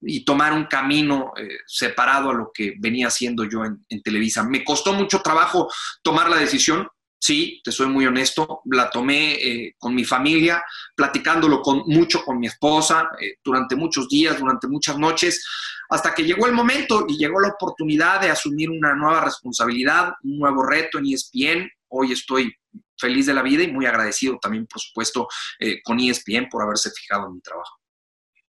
[0.00, 4.44] y tomar un camino eh, separado a lo que venía haciendo yo en, Televisa.
[4.44, 5.70] Me costó mucho trabajo
[6.02, 6.88] tomar la decisión,
[7.18, 10.62] sí, te soy muy honesto, la tomé con mi familia,
[10.94, 13.08] platicándolo con, mucho con mi esposa
[13.42, 15.44] durante muchos días, durante muchas noches,
[15.88, 20.38] hasta que llegó el momento y llegó la oportunidad de asumir una nueva responsabilidad, un
[20.38, 21.70] nuevo reto en ESPN.
[21.88, 22.54] Hoy estoy
[22.98, 25.28] feliz de la vida y muy agradecido también, por supuesto,
[25.58, 27.78] eh, con ESPN por haberse fijado en mi trabajo.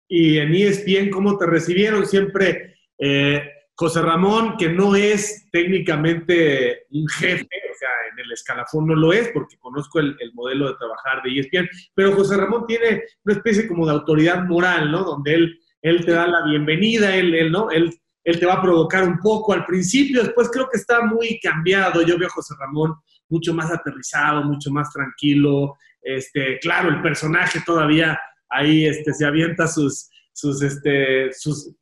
[0.09, 2.05] Y en ESPN, ¿cómo te recibieron?
[2.05, 8.87] Siempre eh, José Ramón, que no es técnicamente un jefe, o sea, en el escalafón
[8.87, 12.65] no lo es, porque conozco el, el, modelo de trabajar de ESPN, pero José Ramón
[12.67, 15.05] tiene una especie como de autoridad moral, ¿no?
[15.05, 17.69] Donde él él te da la bienvenida, él, él ¿no?
[17.71, 17.93] Él,
[18.23, 22.01] él te va a provocar un poco al principio, después creo que está muy cambiado.
[22.01, 22.95] Yo veo a José Ramón
[23.29, 25.77] mucho más aterrizado, mucho más tranquilo.
[26.01, 28.19] Este, claro, el personaje todavía
[28.49, 31.29] ahí este, se avienta sus, sus, este,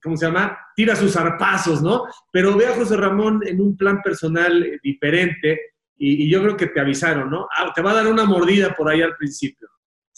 [0.02, 0.58] ¿cómo se llama?
[0.76, 2.04] Tira sus zarpazos, ¿no?
[2.32, 6.58] Pero ve a José Ramón en un plan personal eh, diferente y, y, yo creo
[6.58, 7.48] que te avisaron, ¿no?
[7.56, 9.68] Ah, te va a dar una mordida por ahí al principio.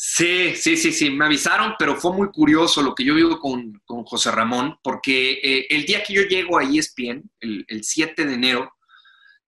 [0.02, 3.82] Sí, sí, sí, sí, me avisaron, pero fue muy curioso lo que yo vivo con,
[3.84, 8.26] con José Ramón, porque eh, el día que yo llego a ESPN, el, el 7
[8.26, 8.74] de enero,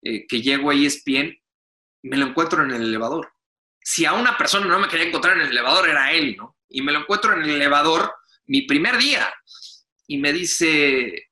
[0.03, 1.39] eh, que llego a ESPN,
[2.03, 3.33] me lo encuentro en el elevador.
[3.81, 6.57] Si a una persona no me quería encontrar en el elevador, era él, ¿no?
[6.71, 8.15] Y me lo encuentro en el elevador
[8.47, 9.33] mi primer día
[10.07, 11.29] y me dice,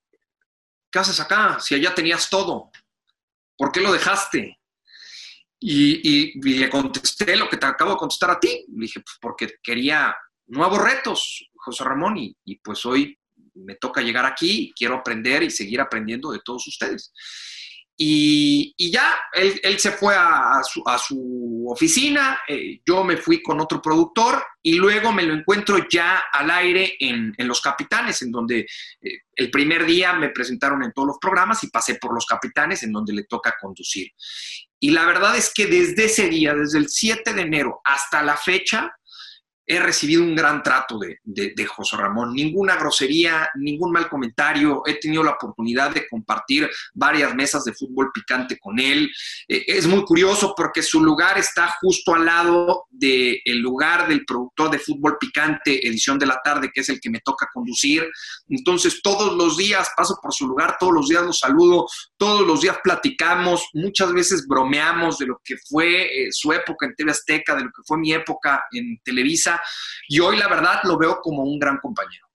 [0.91, 1.59] ¿qué haces acá?
[1.61, 2.70] Si allá tenías todo,
[3.57, 4.59] ¿por qué lo dejaste?
[5.61, 8.64] Y, le contesté lo que te acabo de contestar a ti.
[8.68, 10.14] Le dije, pues porque quería
[10.47, 13.18] nuevos retos, José Ramón, y, pues hoy
[13.55, 17.12] me toca llegar aquí, quiero aprender y seguir aprendiendo de todos ustedes.
[18.01, 24.40] Y, ya, él, se fue a, su, oficina, eh, yo me fui con otro productor
[24.62, 29.51] y luego me lo encuentro ya al aire en, Los Capitanes, en donde eh, el
[29.51, 33.12] primer día me presentaron en todos los programas y pasé por Los Capitanes, en donde
[33.12, 34.12] le toca conducir.
[34.78, 38.36] Y la verdad es que desde ese día, desde el 7 de enero hasta la
[38.36, 38.92] fecha,
[39.71, 45.23] he recibido un gran trato de, José Ramón, ninguna grosería, ningún mal comentario, he tenido
[45.23, 49.11] la oportunidad de compartir varias mesas de fútbol picante con él.
[49.47, 54.71] Eh, es muy curioso porque su lugar está justo al lado del lugar del productor
[54.71, 58.09] de fútbol picante, edición de la tarde, que es el que me toca conducir.
[58.49, 62.62] Entonces todos los días paso por su lugar, todos los días lo saludo, todos los
[62.62, 67.55] días platicamos, muchas veces bromeamos de lo que fue eh, su época en TV Azteca,
[67.55, 69.58] de lo que fue mi época en Televisa
[70.09, 72.27] y hoy la verdad lo veo como un gran compañero.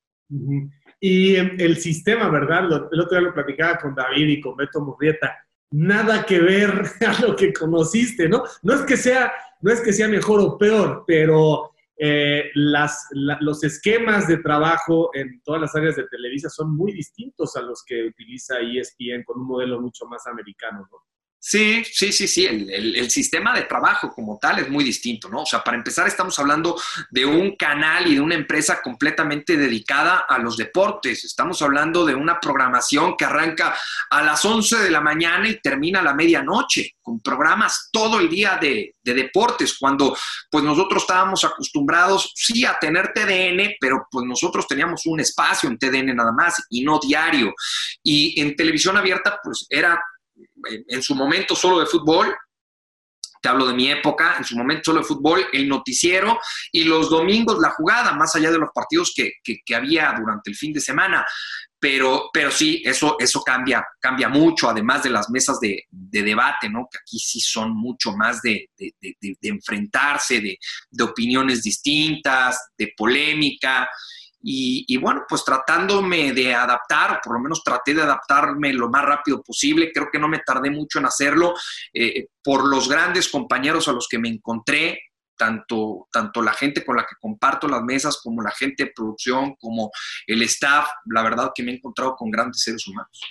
[0.99, 2.65] Y el sistema, ¿verdad?
[2.91, 5.37] El otro día lo platicaba con David y con Beto Murrieta.
[5.71, 8.43] Nada que ver a lo que conociste, ¿no?
[8.61, 13.63] No es que sea, no es que sea mejor o peor, pero eh, las, los
[13.63, 18.03] esquemas de trabajo en todas las áreas de Televisa son muy distintos a los que
[18.05, 20.97] utiliza ESPN con un modelo mucho más americano, ¿no?
[21.45, 22.45] Sí, sí, sí, sí.
[22.45, 25.41] El, sistema de trabajo como tal es muy distinto, ¿no?
[25.41, 26.79] O sea, para empezar estamos hablando
[27.11, 31.25] de un canal y de una empresa completamente dedicada a los deportes.
[31.25, 33.75] Estamos hablando de una programación que arranca
[34.09, 38.29] a las 11 de la mañana y termina a la medianoche, con programas todo el
[38.29, 40.15] día de, de deportes, cuando
[40.49, 45.77] pues nosotros estábamos acostumbrados, sí, a tener TDN, pero pues nosotros teníamos un espacio en
[45.77, 47.53] TDN nada más y no diario.
[48.01, 50.01] Y en televisión abierta pues era
[50.87, 52.35] en su momento solo de fútbol,
[53.43, 56.39] te hablo de mi época, en su momento solo de fútbol, el noticiero
[56.71, 59.33] y los domingos la jugada, más allá de los partidos que,
[59.75, 61.25] había durante el fin de semana.
[61.77, 66.87] Pero, pero sí, eso, eso cambia, cambia mucho, además de las mesas de, debate, ¿no?
[66.89, 70.57] Que aquí sí son mucho más de, de enfrentarse, de,
[71.03, 73.89] opiniones distintas, de polémica.
[74.45, 79.41] Y, bueno, pues tratándome de adaptar, por lo menos traté de adaptarme lo más rápido
[79.41, 81.53] posible, creo que no me tardé mucho en hacerlo,
[81.93, 84.99] eh, por los grandes compañeros a los que me encontré,
[85.37, 89.55] tanto, tanto la gente con la que comparto las mesas, como la gente de producción,
[89.55, 89.91] como
[90.27, 93.21] el staff, la verdad que me he encontrado con grandes seres humanos.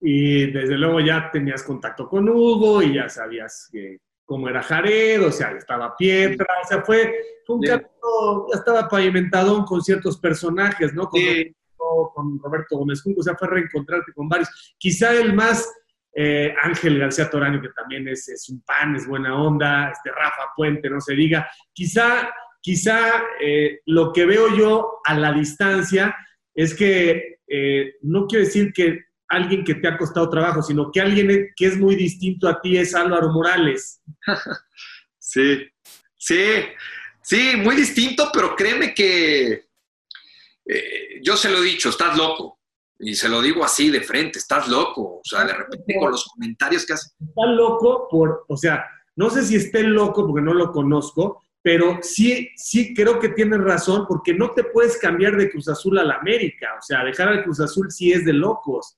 [0.00, 3.98] Y desde luego ya tenías contacto con Hugo y ya sabías que,
[4.28, 7.14] cómo era Jared, o sea, estaba Pietra, o sea, fue
[7.48, 11.08] un camino, ya estaba pavimentado con ciertos personajes, ¿no?
[11.08, 11.22] Con,
[12.14, 14.74] con Roberto Gómez Junco, o sea, fue reencontrarte con varios.
[14.76, 15.66] Quizá el más
[16.14, 20.52] eh, Ángel García Torano, que también es, es, un pan, es buena onda, este Rafa
[20.54, 21.48] Puente, no se diga.
[21.72, 26.14] Quizá, quizá eh, lo que veo yo a la distancia
[26.54, 31.00] es que eh, no quiero decir que alguien que te ha costado trabajo, sino que
[31.00, 34.00] alguien que es muy distinto a ti es Álvaro Morales.
[35.30, 35.58] Sí,
[36.16, 36.40] sí,
[37.28, 39.68] Sí, muy distinto, pero créeme que
[40.64, 42.58] eh, yo se lo he dicho, estás loco.
[42.98, 45.18] Y se lo digo así de frente, estás loco.
[45.18, 47.10] O sea, de repente con los comentarios que hace.
[47.20, 48.82] Está loco por, o sea,
[49.14, 53.60] no sé si esté loco porque no lo conozco, pero sí, sí creo que tienes
[53.60, 56.76] razón porque no te puedes cambiar de Cruz Azul a la América.
[56.78, 58.96] O sea, dejar al Cruz Azul sí es de locos.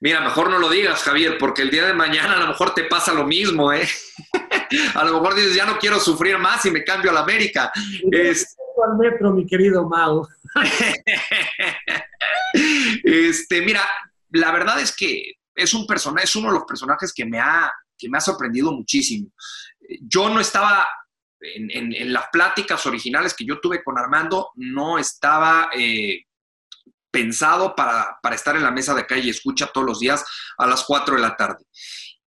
[0.00, 2.84] Mira, mejor no lo digas, Javier, porque el día de mañana a lo mejor te
[2.84, 3.88] pasa lo mismo, ¿eh?
[4.94, 7.72] a lo mejor dices, ya no quiero sufrir más y me cambio a la América.
[8.12, 8.56] Es...
[8.84, 10.26] al metro, mi querido Mau.
[13.02, 13.82] este, mira,
[14.30, 17.72] la verdad es que es un personaje, es uno de los personajes que me ha,
[17.96, 19.32] que me ha sorprendido muchísimo.
[20.00, 20.86] Yo no estaba
[21.40, 26.24] en, las pláticas originales que yo tuve con Armando, no estaba eh,
[27.10, 30.24] pensado para, para, estar en la mesa de calle y escucha todos los días
[30.58, 31.64] a las 4 de la tarde.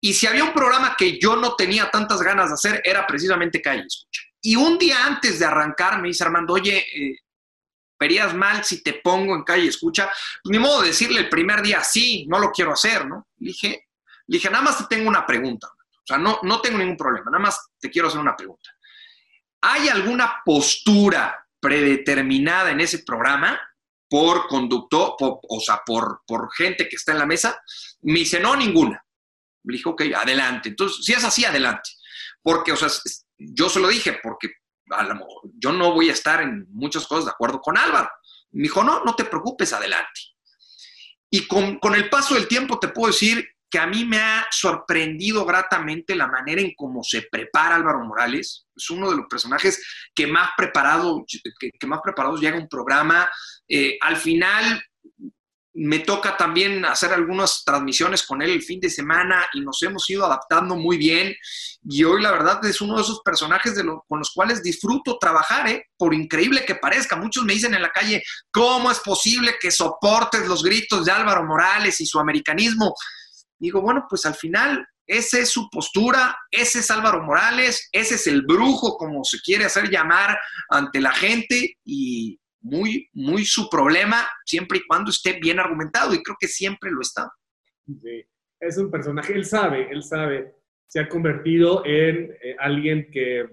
[0.01, 3.61] Y si había un programa que yo no tenía tantas ganas de hacer, era precisamente
[3.61, 4.23] Calle Escucha.
[4.43, 7.19] Y un día antes de arrancar me dice Armando, oye, eh,
[7.99, 10.11] verías mal si te pongo en Calle Escucha.
[10.43, 13.29] Pues ni modo de decirle el primer día, sí, no lo quiero hacer, ¿no?
[13.39, 13.89] Le dije,
[14.27, 15.69] le dije, nada más te tengo una pregunta.
[15.69, 18.71] O sea, no, no tengo ningún problema, nada más te quiero hacer una pregunta.
[19.61, 23.61] ¿Hay alguna postura predeterminada en ese programa
[24.11, 27.63] por conductor, o sea, por, por gente que está en la mesa?
[28.03, 29.03] Me dice, no, ninguna.
[29.63, 30.71] Me dijo, ok, adelante.
[30.71, 31.91] Entonces, si es así, adelante.
[32.43, 32.89] Porque, o sea,
[33.39, 34.49] yo se lo dije, porque
[34.91, 35.07] a
[35.59, 38.11] yo no voy a estar en muchas cosas de acuerdo con Álvaro.
[38.51, 40.21] Me dijo, no, no te preocupes, adelante.
[41.31, 44.47] Y con, con el paso del tiempo te puedo decir que a mí me ha
[44.51, 48.67] sorprendido gratamente la manera en cómo se prepara Álvaro Morales.
[48.75, 49.81] Es uno de los personajes
[50.15, 51.25] que más preparado,
[51.59, 53.31] que, más preparados llega a un programa.
[53.69, 54.83] Eh, al final,
[55.73, 60.09] me toca también hacer algunas transmisiones con él el fin de semana y nos hemos
[60.11, 61.35] ido adaptando muy bien.
[61.89, 65.69] Y hoy la verdad es uno de esos personajes de con los cuales disfruto trabajar,
[65.69, 65.87] ¿eh?
[65.97, 67.15] por increíble que parezca.
[67.15, 71.45] Muchos me dicen en la calle, ¿cómo es posible que soportes los gritos de Álvaro
[71.45, 72.95] Morales y su americanismo?
[73.61, 78.27] Digo, bueno, pues al final esa es su postura, ese es Álvaro Morales, ese es
[78.27, 80.39] el brujo, como se quiere hacer llamar
[80.71, 86.23] ante la gente y muy, muy su problema, siempre y cuando esté bien argumentado, y
[86.23, 87.31] creo que siempre lo está.
[87.87, 88.25] Sí,
[88.61, 90.55] es un personaje, él sabe, él sabe,
[90.87, 93.47] se ha convertido en eh, alguien que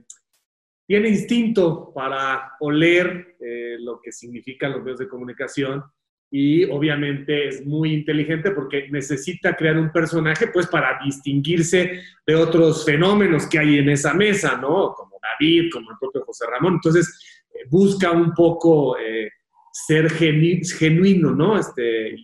[0.88, 5.84] tiene instinto para oler eh, lo que significan los medios de comunicación
[6.30, 12.84] y obviamente es muy inteligente porque necesita crear un personaje pues para distinguirse de otros
[12.84, 14.94] fenómenos que hay en esa mesa, ¿no?
[14.94, 16.74] Como David, como el propio José Ramón.
[16.76, 19.30] Entonces, busca un poco eh,
[19.72, 21.58] ser genuino, ¿no?
[21.58, 22.18] Este,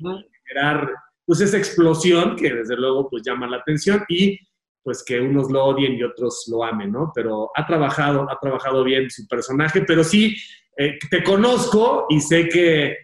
[0.45, 0.91] generar
[1.25, 4.37] pues esa explosión que desde luego pues llama la atención y
[4.83, 7.11] pues que unos lo odien y otros lo amen, ¿no?
[7.15, 10.35] Pero ha trabajado, ha trabajado bien su personaje, pero sí,
[10.77, 12.97] eh, te conozco y sé que,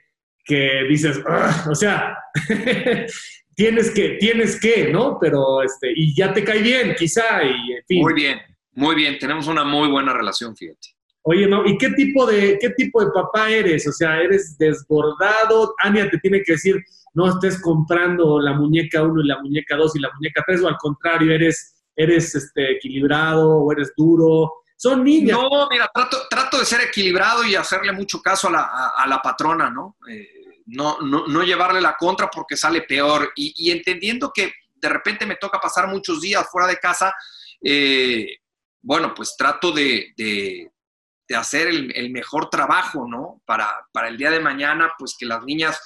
[0.50, 1.22] que dices,
[1.70, 2.18] o sea,
[3.56, 5.20] tienes que, tienes que, ¿no?
[5.22, 8.02] Pero, este, y ya te cae bien, quizá, y en fin.
[8.02, 8.40] Muy bien,
[8.72, 10.90] muy bien, tenemos una muy buena relación, fíjate.
[11.22, 13.88] Oye, Mau, ¿y qué tipo, de, qué tipo de papá eres?
[13.88, 15.76] O sea, ¿eres desbordado?
[15.84, 16.84] Ania te tiene que decir,
[17.14, 20.68] no estés comprando la muñeca 1 y la muñeca 2 y la muñeca 3, o
[20.68, 24.54] al contrario, eres, eres este, equilibrado o eres duro.
[24.76, 25.38] Son niñas.
[25.38, 29.70] No, mira, trato, de ser equilibrado y hacerle mucho caso a la, a, la patrona,
[29.70, 29.98] ¿no?
[30.10, 30.39] Eh,
[30.70, 31.28] no, ¿no?
[31.28, 33.32] no, llevarle la contra porque sale peor.
[33.36, 37.14] Y, entendiendo que de repente me toca pasar muchos días fuera de casa,
[37.62, 38.38] eh,
[38.82, 43.42] bueno, pues trato de, de hacer el, mejor trabajo, ¿no?
[43.46, 45.80] Para, para, el día de mañana, pues que las niñas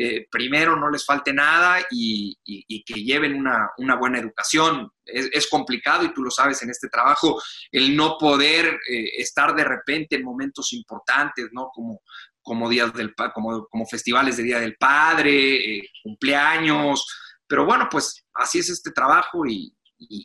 [0.00, 2.38] eh, primero no les falte nada y,
[2.86, 4.88] que lleven una, buena educación.
[5.04, 9.64] Es, complicado y tú lo sabes en este trabajo, el no poder eh, estar de
[9.64, 11.70] repente en momentos importantes, ¿no?
[11.74, 12.00] Como,
[12.48, 17.06] como, días del, como, como festivales de Día del Padre, eh, cumpleaños.
[17.46, 19.74] Pero bueno, pues así es este trabajo y,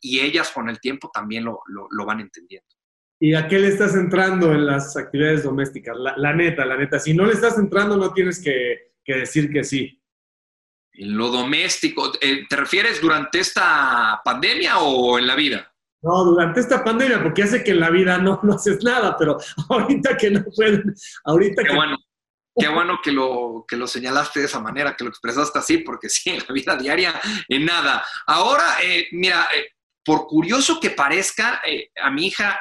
[0.04, 2.68] ellas con el tiempo también lo, lo van entendiendo.
[3.24, 5.96] ¿Y a qué le estás entrando en las actividades domésticas?
[6.18, 7.00] La, neta, la neta.
[7.00, 10.04] Si no le estás entrando, no tienes que, decir que sí.
[10.92, 15.74] En lo doméstico, eh, ¿te refieres durante esta pandemia o en la vida?
[16.02, 19.38] No, durante esta pandemia, porque hace que en la vida no, no haces nada, pero
[19.70, 20.94] ahorita que no pueden,
[21.24, 21.96] ahorita qué Bueno.
[22.56, 26.10] Qué bueno que lo, que lo señalaste de esa manera, que lo expresaste así, porque
[26.10, 28.06] sí, en la vida diaria, en nada.
[28.28, 29.72] Ahora, eh, mira, eh,
[30.04, 31.62] por curioso que parezca,
[32.02, 32.60] a mi hija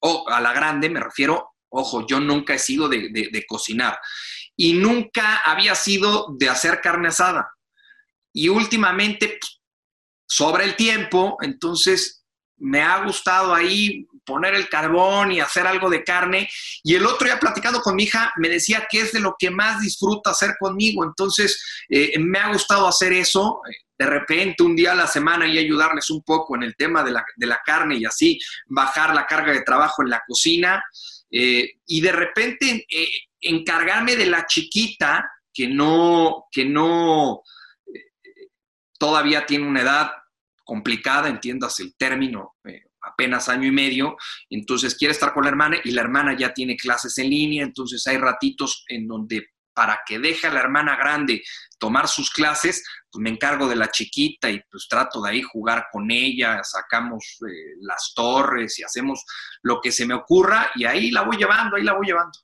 [0.00, 3.98] o a la grande me refiero, ojo, yo nunca he sido de, cocinar
[4.56, 7.50] y nunca había sido de hacer carne asada.
[8.32, 9.60] Y últimamente pues,
[10.26, 12.15] sobra el tiempo, entonces
[12.58, 16.48] me ha gustado ahí poner el carbón y hacer algo de carne.
[16.82, 19.50] Y el otro día platicando con mi hija me decía que es de lo que
[19.50, 21.04] más disfruta hacer conmigo.
[21.04, 23.60] Entonces eh, me ha gustado hacer eso
[23.98, 27.12] de repente un día a la semana y ayudarles un poco en el tema de
[27.12, 30.84] la, carne y así bajar la carga de trabajo en la cocina.
[31.30, 33.08] Eh, y de repente eh,
[33.40, 37.42] encargarme de la chiquita que no, que no
[37.86, 38.50] eh,
[38.98, 40.10] todavía tiene una edad
[40.66, 42.56] complicada, entiendas el término,
[43.00, 44.16] apenas año y medio,
[44.50, 48.06] entonces quiere estar con la hermana y la hermana ya tiene clases en línea, entonces
[48.06, 51.42] hay ratitos en donde para que deje a la hermana grande
[51.78, 55.86] tomar sus clases, pues me encargo de la chiquita y pues trato de ahí jugar
[55.92, 59.22] con ella, sacamos eh, las torres y hacemos
[59.62, 62.38] lo que se me ocurra y ahí la voy llevando, ahí la voy llevando.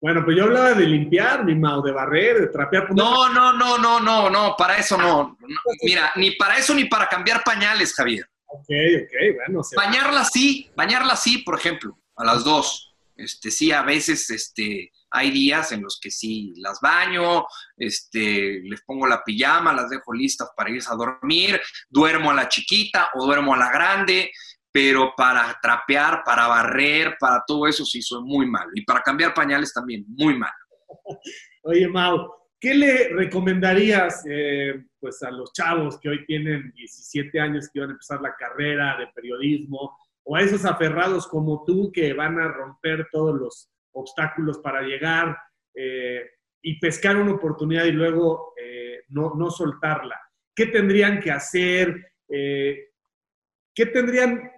[0.00, 2.94] Bueno, pues yo hablaba de limpiar, mi Mau, de barrer, de trapear.
[2.94, 5.36] No, no, no, no, no, no, para eso no.
[5.82, 8.26] Mira, ni para eso ni para cambiar pañales, Javier.
[8.46, 9.60] Ok, ok, bueno.
[9.76, 12.94] Bañarla sí, bañarla sí, por ejemplo, a las dos.
[13.14, 17.44] Este, sí, a veces, este, hay días en los que sí las baño,
[17.76, 22.48] este, les pongo la pijama, las dejo listas para irse a dormir, duermo a la
[22.48, 24.32] chiquita o duermo a la grande,
[24.72, 28.70] pero para trapear, para barrer, para todo eso sí soy muy malo.
[28.74, 30.52] Y para cambiar pañales también, muy malo.
[31.62, 37.68] Oye, Mau, ¿qué le recomendarías eh, pues a los chavos que hoy tienen 17 años
[37.72, 42.12] que van a empezar la carrera de periodismo o a esos aferrados como tú que
[42.12, 45.36] van a romper todos los obstáculos para llegar
[45.74, 46.30] eh,
[46.62, 50.20] y pescar una oportunidad y luego eh, no, soltarla.
[50.54, 52.12] ¿Qué tendrían que hacer?
[52.28, 54.50] ¿Qué tendrían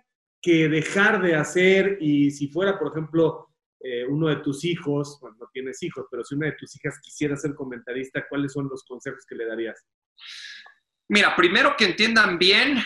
[0.42, 1.98] que dejar de hacer?
[2.00, 3.48] Y si fuera, por ejemplo,
[3.80, 6.98] eh, uno de tus hijos, bueno, no tienes hijos, pero si una de tus hijas
[7.00, 9.80] quisiera ser comentarista, ¿cuáles son los consejos que le darías?
[11.08, 12.78] Mira, primero que entiendan bien,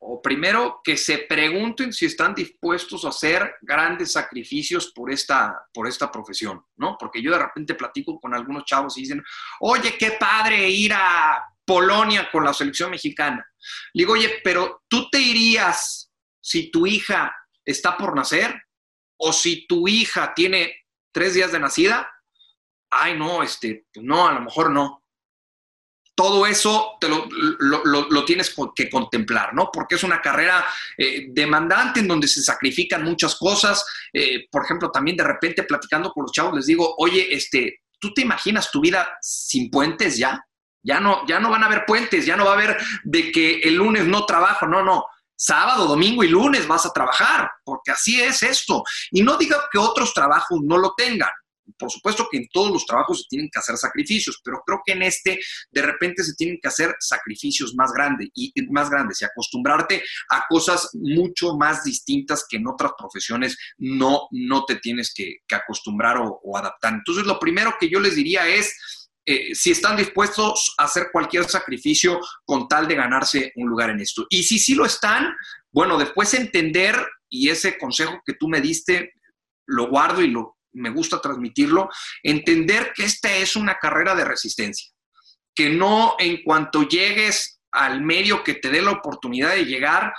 [0.00, 5.88] o primero que se pregunten si están dispuestos a hacer grandes sacrificios por esta, por
[5.88, 6.96] esta profesión, ¿no?
[6.98, 9.22] Porque yo de repente platico con algunos chavos y dicen,
[9.60, 13.44] oye, qué padre ir a Polonia con la selección mexicana.
[13.92, 16.07] Le digo, oye, pero tú te irías
[16.48, 17.34] si tu hija
[17.64, 18.62] está por nacer
[19.18, 22.10] o si tu hija tiene tres días de nacida.
[22.90, 25.02] Ay, no, este, no, a lo mejor no
[26.18, 29.70] todo eso te lo, tienes que contemplar, ¿no?
[29.72, 33.86] Porque es una carrera eh, demandante en donde se sacrifican muchas cosas.
[34.12, 38.12] Eh, por ejemplo, también de repente platicando con los chavos les digo, oye, este, ¿tú
[38.12, 40.44] te imaginas tu vida sin puentes ya?
[40.82, 43.60] Ya no, ya no van a haber puentes, ya no va a haber de que
[43.60, 45.04] el lunes no trabajo, no, no.
[45.40, 48.82] Sábado, domingo y lunes vas a trabajar, porque así es esto.
[49.12, 51.30] Y no diga que otros trabajos no lo tengan
[51.76, 54.92] por supuesto que en todos los trabajos se tienen que hacer sacrificios, pero creo que
[54.92, 55.38] en este
[55.70, 60.44] de repente se tienen que hacer sacrificios más grandes y más grandes y acostumbrarte a
[60.48, 66.56] cosas mucho más distintas que en otras profesiones no, no te tienes que, acostumbrar o,
[66.56, 66.94] adaptar.
[66.94, 68.74] Entonces, lo primero que yo les diría es,
[69.30, 74.00] eh, si están dispuestos a hacer cualquier sacrificio con tal de ganarse un lugar en
[74.00, 74.26] esto.
[74.30, 75.36] Y si sí lo están,
[75.70, 76.96] bueno, después entender,
[77.28, 79.12] y ese consejo que tú me diste,
[79.66, 81.90] lo guardo y lo me gusta transmitirlo,
[82.22, 84.90] entender que esta es una carrera de resistencia,
[85.54, 90.10] que no en cuanto llegues al medio que te dé la oportunidad de llegar,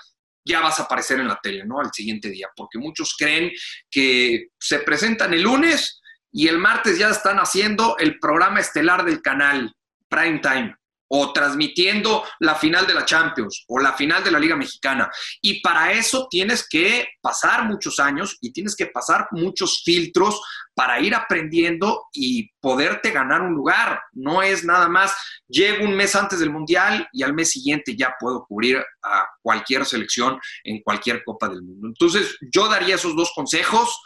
[0.45, 1.79] ya vas a aparecer en la tele, ¿no?
[1.79, 3.51] Al siguiente día, porque muchos creen
[3.89, 5.98] que se presentan el lunes
[6.31, 9.73] y el martes ya están haciendo el programa estelar del canal,
[10.09, 14.55] Prime Time o transmitiendo la final de la Champions o la final de la Liga
[14.55, 15.09] Mexicana.
[15.41, 20.39] Y para eso tienes que pasar muchos años y tienes que pasar muchos filtros
[20.75, 23.99] para ir aprendiendo y poderte ganar un lugar.
[24.13, 25.13] No es nada más,
[25.47, 29.85] llego un mes antes del Mundial y al mes siguiente ya puedo cubrir a cualquier
[29.85, 31.87] selección en cualquier Copa del Mundo.
[31.87, 33.99] Entonces, yo daría esos dos consejos,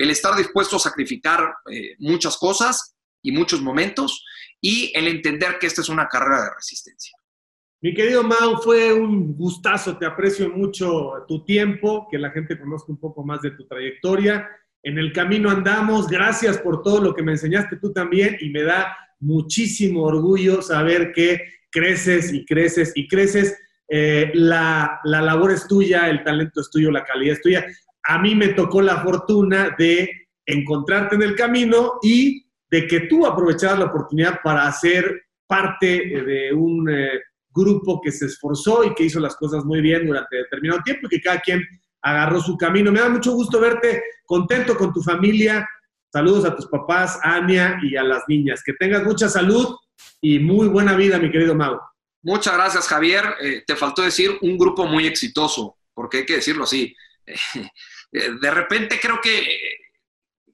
[0.00, 4.24] el estar dispuesto a sacrificar eh, muchas cosas y muchos momentos
[4.58, 7.14] y el entender que esta es una carrera de resistencia.
[7.82, 12.92] Mi querido Mau, fue un gustazo, te aprecio mucho tu tiempo, que la gente conozca
[12.92, 14.48] un poco más de tu trayectoria.
[14.82, 18.62] En el camino andamos, gracias por todo lo que me enseñaste tú también y me
[18.62, 23.58] da muchísimo orgullo saber que creces y creces y creces.
[23.88, 27.66] Eh, la, la labor es tuya, el talento es tuyo, la calidad es tuya.
[28.04, 33.26] A mí me tocó la fortuna de encontrarte en el camino y de que tú
[33.26, 37.20] aprovecharas la oportunidad para hacer parte eh, de un eh,
[37.50, 41.10] grupo que se esforzó y que hizo las cosas muy bien durante determinado tiempo y
[41.10, 41.62] que cada quien
[42.02, 42.92] agarró su camino.
[42.92, 45.68] Me da mucho gusto verte contento con tu familia.
[46.12, 48.62] Saludos a tus papás, Ania y a las niñas.
[48.64, 49.76] Que tengas mucha salud
[50.20, 51.78] y muy buena vida, mi querido Mau.
[52.22, 53.24] Muchas gracias, Javier.
[53.42, 56.94] Eh, te faltó decir un grupo muy exitoso, porque hay que decirlo así.
[58.12, 59.58] de repente creo que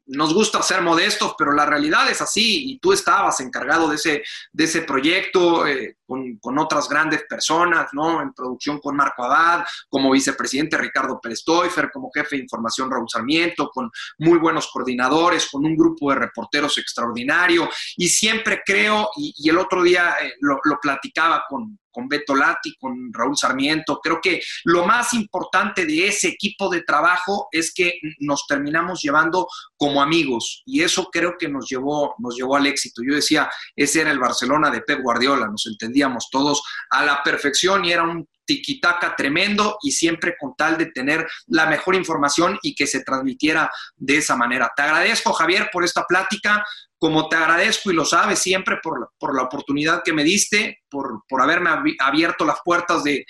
[0.07, 4.23] nos gusta ser modestos, pero la realidad es así y tú estabas encargado de ese,
[4.53, 8.23] de ese proyecto eh, con, otras grandes personas, ¿no?
[8.23, 13.09] En producción con Marco Abad, como vicepresidente Ricardo Pérez Toifer, como jefe de información Raúl
[13.09, 19.49] Sarmiento, con muy buenos coordinadores, con un grupo de reporteros extraordinario y siempre creo, y,
[19.49, 24.01] el otro día eh, lo, lo platicaba con, con Beto Lati, con Raúl Sarmiento.
[24.03, 29.49] Creo que lo más importante de ese equipo de trabajo es que nos terminamos llevando
[29.79, 33.01] como amigos y eso creo que nos llevó, nos llevó al éxito.
[33.03, 35.96] Yo decía, ese era el Barcelona de Pep Guardiola, nos entendíamos
[36.31, 41.27] todos a la perfección y era un tiquitaca tremendo y siempre con tal de tener
[41.49, 44.73] la mejor información y que se transmitiera de esa manera.
[44.77, 46.65] Te agradezco, Javier, por esta plática
[46.99, 51.71] como te agradezco y lo sabes siempre por, la oportunidad que me diste, por, haberme
[51.99, 53.27] abierto las puertas de,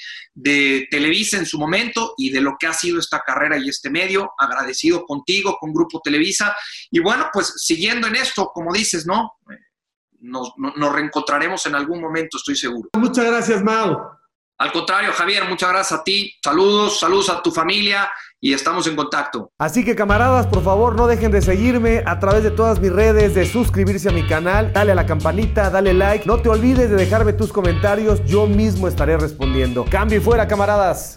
[0.90, 4.30] Televisa en su momento y de lo que ha sido esta carrera y este medio,
[4.38, 6.56] agradecido contigo, con Grupo Televisa.
[6.90, 9.32] Y bueno, pues siguiendo en esto, como dices, ¿no?
[10.26, 12.88] Nos, nos reencontraremos en algún momento, estoy seguro.
[12.94, 14.16] Muchas gracias, Mau.
[14.58, 16.34] Al contrario, Javier, muchas gracias a ti.
[16.42, 18.10] Saludos, saludos a tu familia
[18.40, 19.50] y estamos en contacto.
[19.58, 23.34] Así que camaradas, por favor, no dejen de seguirme a través de todas mis redes,
[23.34, 26.24] de suscribirse a mi canal, dale a la campanita, dale like.
[26.26, 29.84] No te olvides de dejarme tus comentarios, yo mismo estaré respondiendo.
[29.90, 31.14] Cambio y fuera, camaradas.